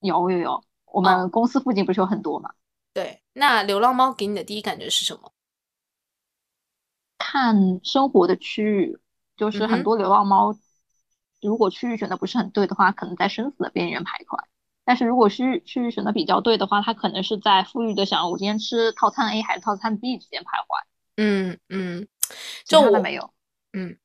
[0.00, 2.50] 有有有，我们公司附近不是有很多吗？
[2.92, 5.32] 对，那流浪猫给你的第一感觉是什么？
[7.16, 8.98] 看生活的区域，
[9.34, 10.54] 就是很多流浪猫。
[11.42, 14.38] 如果区域选的不是很对的话，可能在生死的边缘徘徊；
[14.84, 20.82] 但是如果区域区域选的比较对的话，它可能是在富裕的想我今天吃套餐 A 还是套餐 B 之间徘徊。
[21.16, 22.08] 嗯嗯，
[22.64, 23.30] 就我没有。
[23.72, 23.96] 嗯，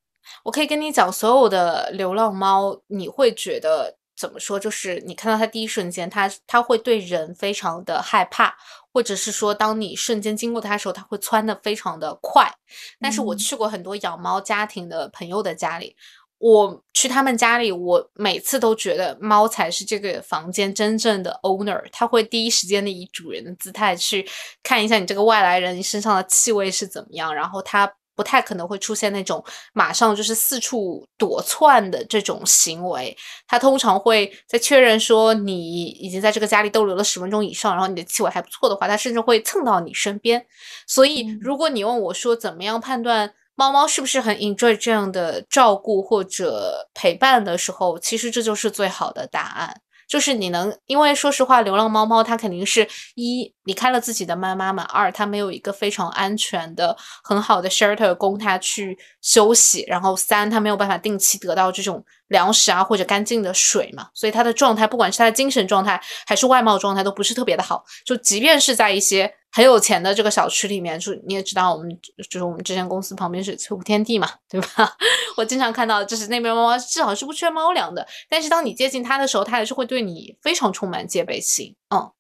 [0.43, 4.60] 我可以跟你讲，所有的流浪猫，你会觉得怎么说？
[4.60, 8.56] 就是你看到它第一瞬间，它它会对人非常的害怕，
[8.91, 12.52] 或者是说，当你瞬间经过它的时候，它会窜的非常的快。
[13.00, 15.95] 但是我去过很多养猫家庭的朋友的家里。
[16.39, 24.23] 我去他们家里，我每次都觉得猫才是这个房间真正的 owner，它会第一时间的以主人的姿态去
[24.62, 40.45] 看一下你这个外来人，你身上的气味是怎么样，然后它不太可能会出现那种马上就是四处躲窜的这种行为，它通常会在确认说你已经在这个家里逗留了十分钟以上，然后你的气味还不错的话，它甚至会蹭到你身边。
[40.86, 43.34] 所以，如果你问我说怎么样判断？
[43.58, 47.98] 猫猫是不是很 enjoy 这样的照顾或者陪伴的时候？
[47.98, 67.84] 其实这就是最好的答案，就是你能，因为说实话，流浪猫猫它肯定是一离开了自己的妈妈嘛，二它没有一个非常安全的、很好的 shelter 供它去休息，然后三它没有办法定期得到这种粮食啊或者干净的水嘛，所以它的状态，不管是它的精神状态还是外貌状态，都不是特别的好。
[68.06, 71.89] 就即便是在一些很有钱的这个小区里面，就你也知道，我们
[72.30, 74.96] 就是我们之前公司旁边是翠湖天地嘛，对吧？
[75.36, 81.76] 我经常看到，就是那边猫猫至少是不缺猫粮的，但是当你接近它的时候，它还是会对你非常充满戒备心。
[81.89, 82.12] 嗯，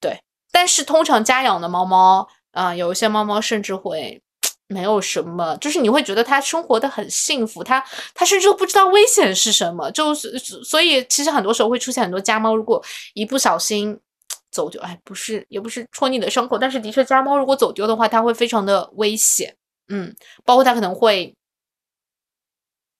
[0.00, 0.22] 对。
[0.50, 4.22] 但是通常家养的猫猫，啊，有一些猫猫甚至会
[4.66, 14.00] 没有什么，就是你会觉得它生活的很幸福，它它甚至都不知道危险是什么，就是所以其实很多时候会出现很多家猫，如果一不小心。
[14.50, 19.56] 走丢，哎，不是，也不是戳你的伤口，但是的确，家猫如果走丢的话，它会非常的危险，
[19.88, 21.34] 嗯，包括它可能会，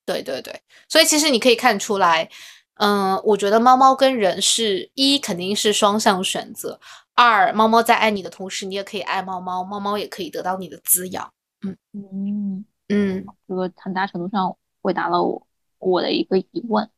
[0.06, 2.28] 对对对，所以其实你可以看出来，
[2.74, 6.78] 嗯，我觉得猫猫跟人是一肯定是双向选择，
[7.14, 11.32] 二猫猫在爱你的同时，你也可以爱猫猫，猫猫也可以得到你的滋养，
[11.62, 15.46] 嗯嗯嗯，这个很大程度上回答了我
[15.78, 16.88] 我的一个疑问。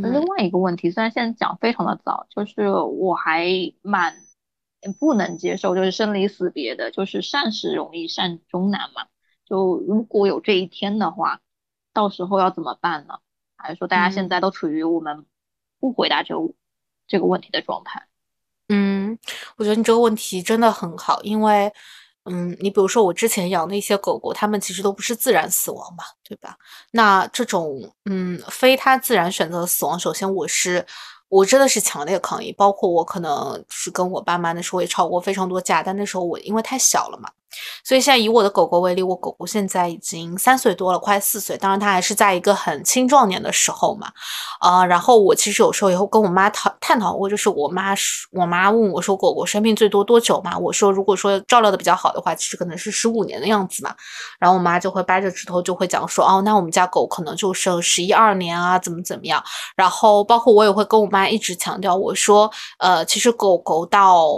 [0.00, 3.46] 另外一个问题，虽然现在讲非常的早，就是我还
[3.82, 4.16] 蛮
[4.98, 9.06] 不能接受，就是生离死别的，就是善始容易善终难嘛。
[9.44, 11.40] 就如果有这一天的话，
[11.92, 13.18] 到时候要怎么办呢？
[13.56, 15.26] 还是说大家现在都处于我们
[15.78, 16.54] 不回答这个
[17.06, 18.06] 这个问题的状态？
[18.68, 19.18] 嗯，
[19.56, 21.72] 我觉得你这个问题真的很好，因为。
[22.24, 26.56] 嗯，你比如说我之前养的一些狗狗，它们其实都不是自然死亡嘛，对吧？
[26.92, 30.86] 那这种嗯非它自然选择死亡，首先我是。
[31.28, 37.30] 我真的是强烈抗议，包括我可能是跟我爸妈那时候也吵过非常多架，但那时候我因为太小了嘛，
[37.84, 44.12] 所以现在以我的狗狗为例，我狗狗现在已经三岁多了，快四岁，当然它还是在一个很青壮年的时候嘛，
[44.60, 47.94] 啊，然后我其实有时候也会跟我妈讨探讨过，就是我妈
[48.30, 50.56] 我妈问我说狗狗生病最多多久嘛？
[50.56, 53.92] 我说如果说照料的比较好的话，其实可能是十五年的样子嘛，
[54.38, 59.42] 然后我妈就会掰着指头就会讲说，哦，那我们家狗可能就剩十一二年啊，怎么怎么样，
[59.74, 61.22] 然后包括我也会跟我妈。
[61.32, 64.28] 一直强调我说，呃，其实狗狗到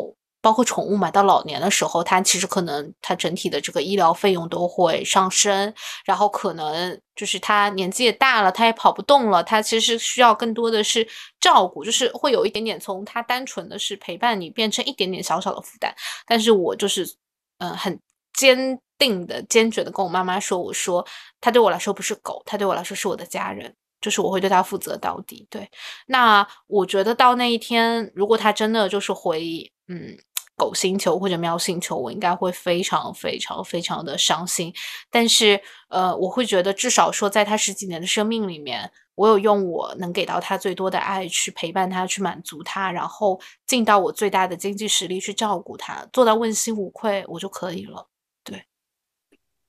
[0.45, 5.73] 包括宠物嘛，到老年的时候，它其实可能它整体的这个医疗费用都会上升，
[6.05, 11.09] 然后可能就是它年纪也大了，它也跑不动了，它其实需要更多的是
[11.41, 15.95] 照顾，就是会有一点点从它单纯的是陪伴你变成一点点小小的负担。
[16.27, 17.09] 但是我就是，
[17.57, 17.99] 嗯，很
[18.35, 21.03] 坚定的、坚决的跟我妈妈说，我说
[21.41, 23.75] 它对我来说不是狗，它对我来说是我的家人。
[24.01, 25.47] 就是我会对他负责到底。
[25.49, 25.67] 对，
[26.09, 30.15] 那我觉得到那一天，如果他真的就是回嗯
[30.57, 34.73] 狗星球或者喵星球，我应该会非常非常非常的伤心。
[35.11, 48.09] 但是呃，我会觉得至少说，在他十几年的生命里面，我有用我能给到他最多的爱去陪伴他，去满足他，然后尽到我最大的经济实力去照顾他，做到问心无愧，我就可以了。
[48.43, 48.65] 对，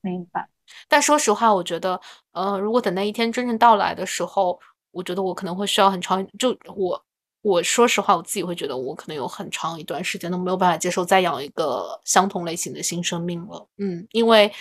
[0.00, 0.48] 明白。
[0.88, 2.00] 但说实话，我觉得，
[2.32, 4.58] 呃，如果等那一天真正到来的时候，
[4.90, 7.05] 我觉得我可能会需要很长，就我，
[7.46, 13.68] 我说实话，我自己会觉得我可能有很长一段时间都没有办法接受再养一个相同类型的新生命了。
[13.78, 14.52] 嗯，因为，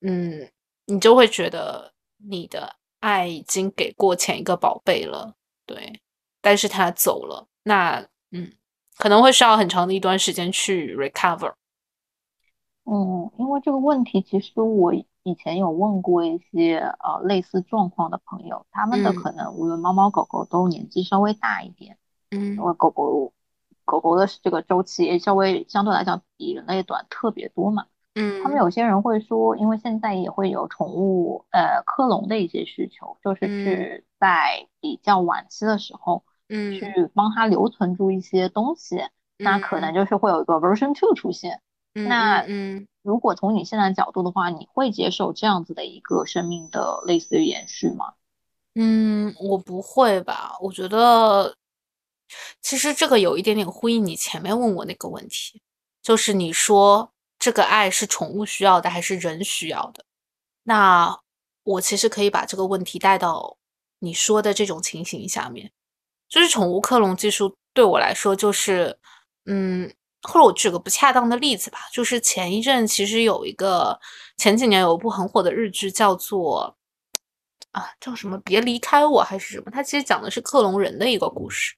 [0.00, 0.50] 嗯，
[0.86, 1.92] 你就会觉得
[2.28, 5.32] 你的爱已经给过前一个宝贝了，
[5.64, 6.00] 对，
[6.40, 8.52] 但是他走了，那，嗯，
[8.98, 11.54] 可能会需要很长的一段时间去 recover。
[12.84, 14.92] 嗯，因为这个问题，其实我。
[15.26, 21.96] 以前有问过一些呃类似状况的朋友，他们的可能无论猫猫狗狗都年纪稍微大一点，
[22.34, 23.32] 嗯，因为狗狗
[23.84, 39.02] 狗狗的这个周期也稍微相对来讲比人类短特别多嘛，嗯，他们有些人会说，因为现在也会有宠物呃克隆的一些需求，就是去在比较晚期的时候，嗯，去帮它留存住一些东西，
[39.38, 41.60] 那可能就是会有一个 version two 出现。
[41.92, 48.14] 那嗯，如果从你现在角度的话，你会接受这样子的一个生命的类似于延续吗？
[48.74, 50.56] 嗯，我不会吧。
[50.60, 51.54] 我觉得
[52.62, 55.60] 其实这个有一点点呼应你前面问我那个问题，
[56.02, 60.04] 就是你说这个爱是宠物需要的还是人需要的？
[60.62, 61.18] 那
[61.62, 63.56] 我其实可以把这个问题带到
[63.98, 65.70] 你说的这种情形下面，
[66.28, 68.98] 就是宠物克隆技术对我来说就是，
[69.46, 73.98] 嗯，或者我举个不恰当的例子吧，就是前一阵其实有一个
[74.36, 76.76] 前几年有一部很火的日剧叫做
[77.72, 81.74] 啊叫什么别离开我还是什么，它其实讲的是克隆人的一个故事。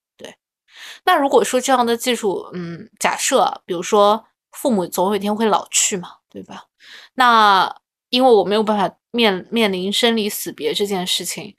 [0.87, 6.66] 对，那如果说这样的技术，嗯，假设比如说父母总有一天会老去嘛，对吧？
[7.14, 7.74] 那
[8.11, 11.57] 因为我没有办法面面临生离死别这件事情。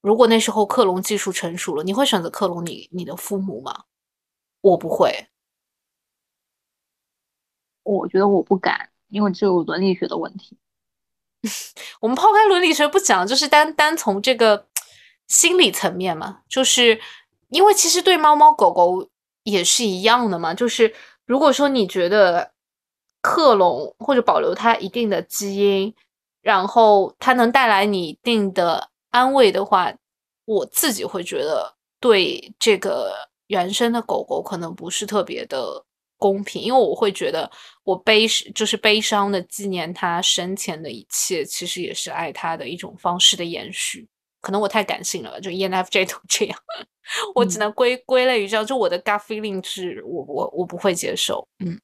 [0.00, 3.84] 如果那时候克隆技术成熟了，你会选择克隆你你的父母吗？
[4.60, 5.28] 我不会，
[7.82, 10.56] 我觉得我不敢，因为这有伦理学的问题。
[12.00, 14.68] 我们抛开伦理学不讲，就是单单从这个
[15.28, 17.00] 心理层面嘛，就是
[17.48, 19.08] 因为其实对猫猫狗狗
[19.44, 20.94] 也是一样的嘛，就是
[21.24, 22.52] 如果说你觉得
[23.20, 25.94] 克隆或者保留它一定的基因，
[26.42, 28.90] 然后它能带来你一定的。
[29.10, 29.90] 安慰的话，
[30.44, 33.14] 我自己会觉得对这个
[33.46, 35.82] 原生的狗狗可能不是特别的
[36.18, 37.50] 公平，因为我会觉得
[37.82, 44.06] 我悲就是悲伤的纪念它生前的一切，其实也是爱它的一种方式的延续。
[44.46, 46.56] 可能我太感性了，就 ENFJ 都这样，
[47.34, 48.64] 我只能归归类于这样。
[48.64, 51.48] 就我的 gut feeling 是我我我不会接受。
[51.58, 51.80] 嗯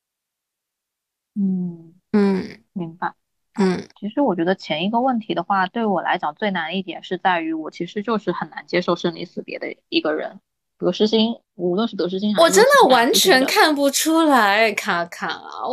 [1.35, 3.13] 嗯嗯，明白。
[3.55, 10.39] 嗯，其实我觉得前一个问题的话，对我来讲最难一点是在于我其实就是很难接受生离死别的一个人。
[10.79, 15.67] 得失心，无论是得失心，我真的完全看不出来，卡卡啊，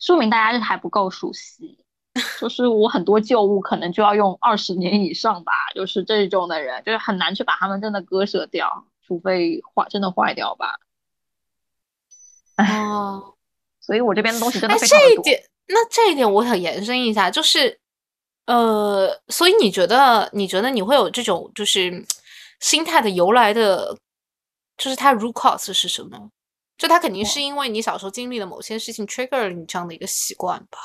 [0.00, 1.84] 说明大家还不够熟悉。
[2.40, 10.78] 就是我很多旧物可能就要用二十年以上吧，就是这种的人，就是很难去把他们真的割舍掉，除非坏真的坏掉吧。
[12.56, 13.34] 哦，
[13.80, 15.24] 所以我这边的东西真的非常多。
[15.68, 17.78] 那这一点我想延伸一下，就是，
[18.46, 22.04] 呃，所以你觉得，你觉得你会有这种就是
[22.58, 23.96] 心态的由来的，
[24.76, 26.30] 就是它 root cause 是什么？
[26.78, 30.78] 就它肯定是因为你小时候经历了某些事情 trigger 了你这样的一个习惯吧？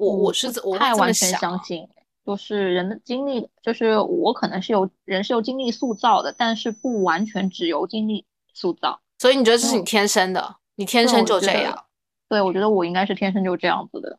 [0.00, 1.86] 我我是我太完全相信，
[2.24, 8.24] 就是人的经历，就是我可能是由人是由经历塑造的，但是不完全只由经历
[8.54, 9.00] 塑造。
[9.18, 10.56] 所以你觉得这是你天生的？
[10.76, 11.84] 你天生就这样？
[12.30, 14.18] 对，我觉得我应该是天生就这样子的。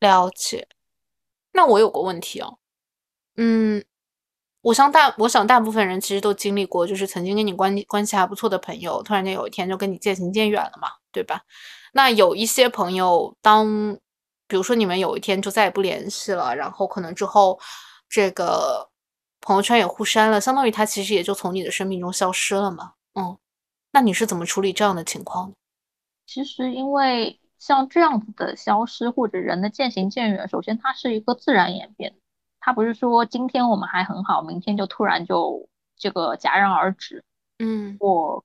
[0.00, 0.66] 了解。
[1.52, 2.58] 那我有个问题哦，
[3.36, 3.84] 嗯，
[4.62, 11.42] 我想大，我想大部分人其实都经历过，就是曾经跟你关关系还不错的朋友，突然间有一天就跟你渐行渐远了嘛，对吧？
[11.96, 13.96] 那有一些朋友，当
[14.48, 17.58] 比如说你们有一天就再也不联系了，然后可能之后
[18.08, 18.90] 这个
[19.40, 22.94] 朋友圈也互删了，相当于他其实也就从你的生命中消失了嘛。
[23.14, 23.38] 嗯，
[23.92, 25.52] 那你是怎么处理这样的情况？
[26.26, 32.12] 其实，因为像这样子的消失或者人的渐行渐远，首先它是一个自然演变，
[32.58, 37.22] 它不是说今天我们还很好，明天就突然就这个戛然而止。
[37.60, 38.44] 嗯，我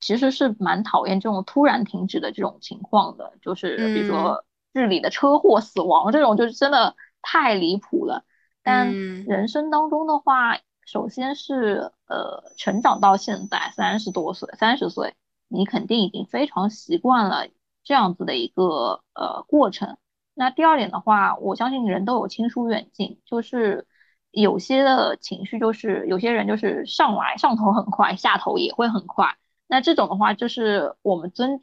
[0.00, 8.24] 其实是蛮讨厌这种突然停止的这种情况的，就是比如说日里的车祸死亡这种，就是真的太离谱了。
[8.62, 8.88] 但
[9.26, 15.14] 人生当中的话，首先是呃，成长到现在三十多岁，三十岁。
[15.50, 17.46] 你肯定已经非常习惯了
[17.82, 19.96] 这样子的一个呃过程。
[20.34, 23.86] 那第二点的话，我相信人都有亲疏远近，就是
[24.30, 29.38] 有些的情绪，就是有些人就是上来上头很快，下头也会很快。
[29.68, 31.62] 那这种的话，就是我们尊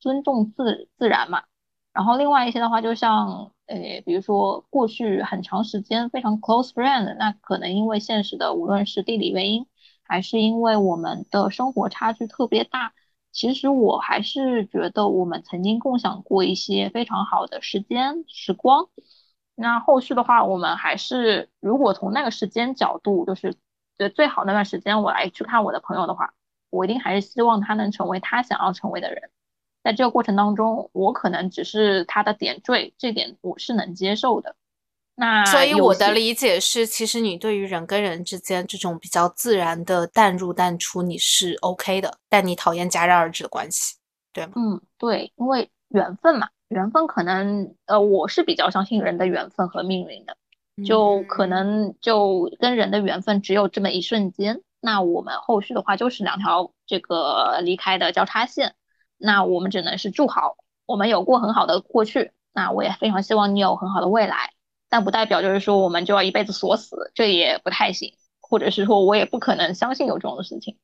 [0.00, 1.44] 尊重自自然嘛。
[1.92, 9.66] 然后另外一些的话，就像呃，比如说过去很长时间非常 close friend，那可能因为现实的无论是地理原因，
[10.02, 12.92] 还是因为我们的生活差距特别大。
[13.30, 18.88] 其实我还是觉得我们曾经共享过一些非常好的时间时光。
[19.56, 23.56] 那后续的话，我们还是如果从那个时间角度，就是
[23.96, 26.34] 对最好那段时间我来去看我的朋友的话，
[26.74, 29.30] 我一定还是希望他能成为他想要成为的人。
[29.82, 34.56] 在这个过程当中，我可能只是他的点缀，这点我是能接受的。
[35.16, 43.96] 那所以我的理解是，其实你对于人跟人之间这种比较自然的淡入淡出，你是 OK 的，但你讨厌戛然而止的关系，
[44.32, 44.54] 对吗？
[44.56, 50.36] 嗯，对，因为缘分嘛，缘分可能呃，我是比较相信人的缘分和命运的，
[50.84, 58.74] 就可能就跟人的缘分只有这么一瞬间，那我们后续的话就是两条这个离开的交叉线，
[59.16, 64.52] 那我们只能是祝好，我们有过很好的过去，那我也非常希望你有很好的未来。
[64.90, 70.76] 但不代表就是说我们就要一辈子锁死，这也不太行，或者是说我也不可能相信有这种事情。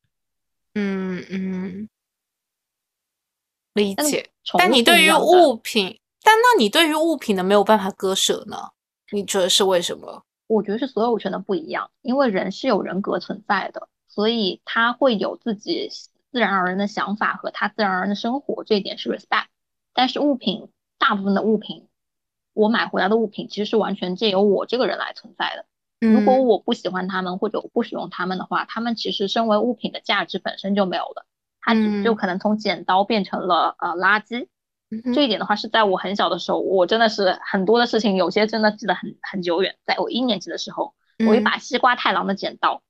[0.75, 1.89] 嗯嗯，
[3.75, 4.31] 理解。
[4.57, 8.71] 但你对于物品，但那你对于物品的没有办法割舍呢？
[9.13, 10.25] 你觉得是为什么？
[10.53, 15.89] 我觉得是所有权的不一样，因为人是有人格存在的，所以他会有自己
[16.33, 19.47] 自然而然的想法和他自然而然的生活，这一点是 respect。
[19.95, 21.87] 但是物品，大部分的物品，
[22.53, 25.67] 我买回来的物品其实是完全借由我这个人来存在的。
[26.01, 31.27] 如果我不喜欢他们或者我不使用他们的话，他们其实身为物品的价值本身就没有了，
[31.61, 34.49] 它就可能从剪刀变成了呃垃圾。
[35.15, 39.77] 这一点的话是在我很小的时候，我真的是很多的事情，有些真的记得很很久远。
[39.87, 40.95] 在我一年级的时候，
[41.29, 42.83] 我一把西瓜太郎的剪刀，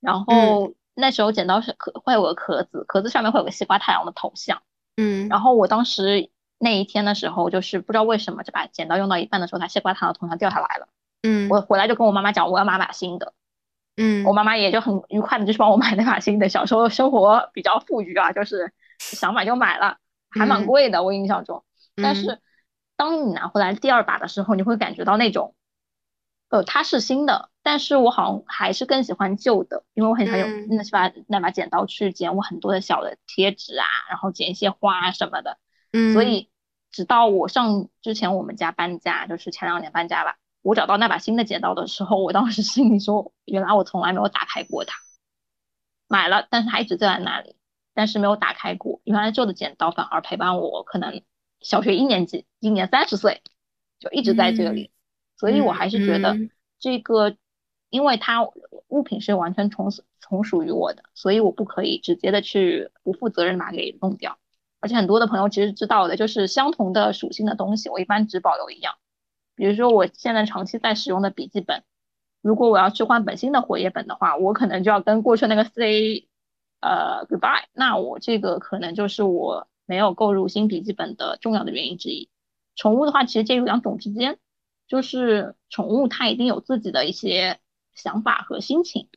[0.00, 4.62] 然后那时候剪刀是壳会有个壳子，壳子上面会有个西瓜太郎的头像。
[4.96, 10.88] 嗯，然后我当时那一天的时候，就是不知道为什么，这把剪刀用到一半的时候，它西瓜太郎的头像掉下来了。
[11.22, 13.34] 嗯，我回来就跟我妈妈讲，我要买把新的。
[13.96, 16.48] 嗯，我妈妈也就很愉快的，就是帮我买那把新的。
[16.48, 19.98] 小时候生活比较富裕啊，就是想买就买了。
[20.38, 21.64] 还蛮贵的，我印象中。
[21.96, 22.40] 但是
[22.96, 25.54] 当你拿回来第二把的时候，你会感觉到那种，
[26.48, 35.58] 呃，它是新的，但是我好像还是更喜欢旧的，因为我很喜欢用那把那把剪刀去剪我很多的小的贴纸啊，然后剪一些花什么的。
[35.92, 36.12] 嗯。
[36.12, 36.50] 所以
[36.90, 44.96] 直到我上之前我们家搬家，就是前两年搬家吧，我找到那把新的剪刀的时候，我当时心里说，原来我从来没有打开过它，
[46.08, 47.56] 买了，但是它一直在那里。
[47.94, 51.22] 但是没有打开过，原来旧的剪刀反而陪伴我，可能
[51.60, 53.40] 小学一年级，今年三十岁，
[54.00, 54.90] 就一直在这里，
[55.38, 56.36] 所以我还是觉得
[56.80, 57.36] 这个，
[57.88, 58.46] 因为它
[58.88, 64.38] 物品是完全从从属于我的，所以我不可以直接的去不负责任把它给弄掉。
[64.80, 68.96] 而且很多的朋友其实知道的，就是相同的属性的东西，我一般只保留一样。
[69.54, 71.84] 比如说我现在长期在使用的笔记本，
[72.42, 76.28] 如果我要去换本新的活页本的话，我可能就要跟过去那个 C。
[76.84, 77.64] 呃，goodbye。
[77.72, 82.28] 那我这个可能就是我没有购入新笔记本的重要的原因之一。
[82.76, 84.38] 宠物的话，其实介于两种之间，
[84.86, 87.58] 就是宠物它一定有自己的一些
[87.94, 89.08] 想法和心情。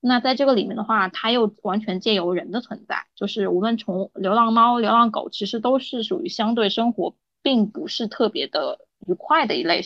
[0.00, 9.82] 那在这个里面的话，它又完全借由人的存在，就是无论宠流浪猫、流浪狗，其实都是属于相对生活并不是特别的愉快的一类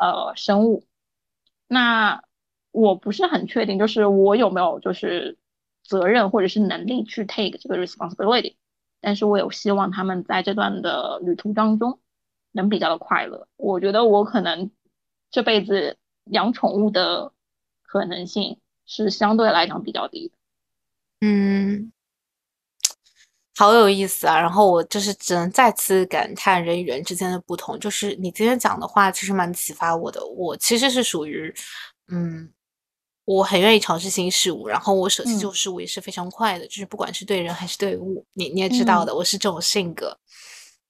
[0.00, 0.82] 呃生物。
[1.68, 2.24] 那
[2.72, 5.38] 我不是很确定，就是我有没有就是。
[5.88, 8.56] 责任或者是能力去 take 这个 responsibility，
[9.00, 12.00] 但是我有希望他们在这段的旅途当中
[12.52, 13.46] 能比较的快乐。
[13.56, 14.70] 我觉得我可能
[15.30, 17.32] 这辈子养宠物的
[17.82, 20.34] 可能性是相对来讲比较低的。
[21.20, 21.92] 嗯，
[23.56, 24.38] 好有意思啊！
[24.38, 27.78] 然后我就是只能再次感叹人与人之间的不同。
[27.78, 30.24] 就是你今天讲的话，其实蛮启发我的。
[30.26, 31.54] 我其实是属于，
[32.08, 32.52] 嗯。
[33.26, 40.16] 我很愿意尝试新事物，然后我舍弃旧事物也是非常快的，就是不管是对人还是对物，你你也知道的，我是这种性格。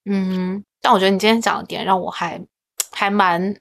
[0.04, 2.38] 嗯，但我觉得你今天讲的点让我还
[2.92, 3.56] 还蛮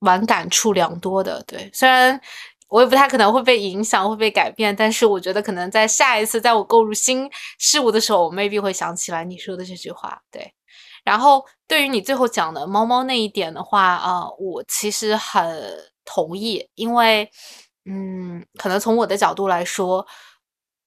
[0.00, 1.40] 蛮感触良多的。
[1.44, 2.20] 对，虽然
[2.68, 10.20] 我也不太可能会被影响，会被改变，但是我觉得可能在下一次在我购入新事物的时候，我 maybe 会想起来你说的这句话。
[10.32, 10.52] 对，
[11.04, 17.30] 然后对于你最后讲的猫猫那一点的话啊，我其实很同意，因为。
[17.86, 20.06] 嗯，可能从我的角度来说，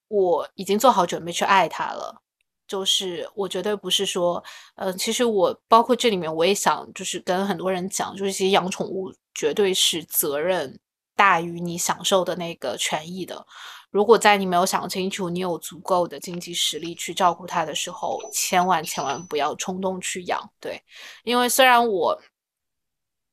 [0.07, 2.21] 我已经做好准备去爱他了。
[2.67, 4.41] 就是我绝对不是说，
[4.75, 10.79] 呃，其实我包括这里面，我也想就是跟很多人讲，就是其实养宠物绝对是责任
[11.15, 13.45] 大于你享受的那个权益的。
[13.91, 20.41] 如果在你没有想清楚，你有足够的经济实力去照顾它的时候，千万千万不要冲动去养。
[20.59, 20.81] 对，
[21.23, 22.19] 因为虽然我。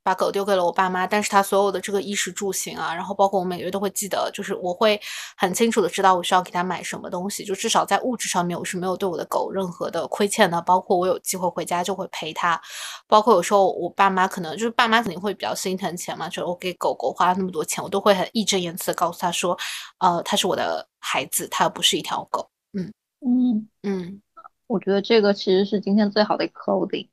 [0.03, 5.01] 把狗丢给了我爸妈，但是他所有的这个衣食住行啊，然后包括我每个月都会记得，就是我会
[5.36, 10.61] 很清楚的知道我需要给他买什么东西，就至少在物质上面我是没有对我的狗任何的亏欠的。
[10.62, 12.61] 包括我有机会回家就会陪它，
[13.07, 19.59] 包括有时候我爸妈可能就是爸妈肯定会比较心疼钱嘛，就是我给狗狗花了那么多钱，我都会很义正言辞的告诉他说，
[19.98, 22.48] 呃，他是我的孩子，他不是一条狗。
[22.72, 24.22] 嗯嗯嗯，
[24.66, 27.09] 我觉得这个其实是今天最好的 clothing。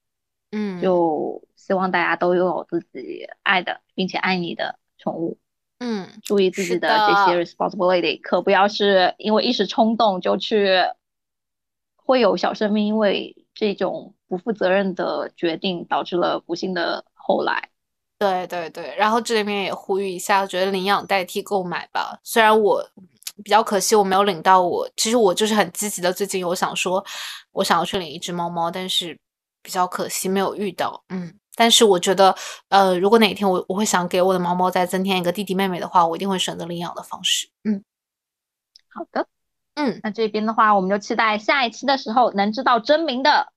[0.52, 5.38] 嗯，就希望大家都拥有自己爱的并且爱你的宠物。
[5.80, 10.80] 嗯，注意自己的这些 responsibility，可不要是因为一时冲动就去，
[11.96, 17.70] 会有小生命因为这种不负责任的决定导致了不幸的后来。
[18.20, 22.18] 对对对，然后这里面也呼吁一下，我觉得领养代替购买吧。
[22.24, 22.84] 虽然我
[23.44, 27.04] 比较可惜我没有领到，我其实我就是很积极的，最近我想说，
[27.52, 29.20] 我想要去领一只猫猫，但是。
[29.64, 32.34] 比较可惜没有遇到，嗯，但是我觉得，
[32.70, 37.84] 呃，如果哪天我我会想给我的猫猫再增添一个弟弟妹妹的话，我一定会选择领养的方式，嗯，
[38.94, 39.28] 好的，
[39.76, 43.52] 嗯，那这边的话，我们就期待下一期的时候能知道真名的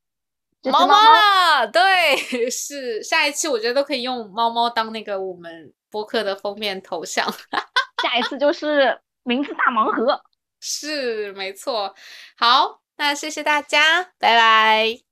[0.64, 2.16] 猫猫了，对，
[2.50, 7.30] 是下一期，我觉得都可以用猫猫当那个我们播客的封面头像。
[8.02, 10.22] 下一次就是名字大盲盒。
[10.60, 11.94] 是，没错。
[12.36, 15.09] 好，那谢谢大家，拜拜。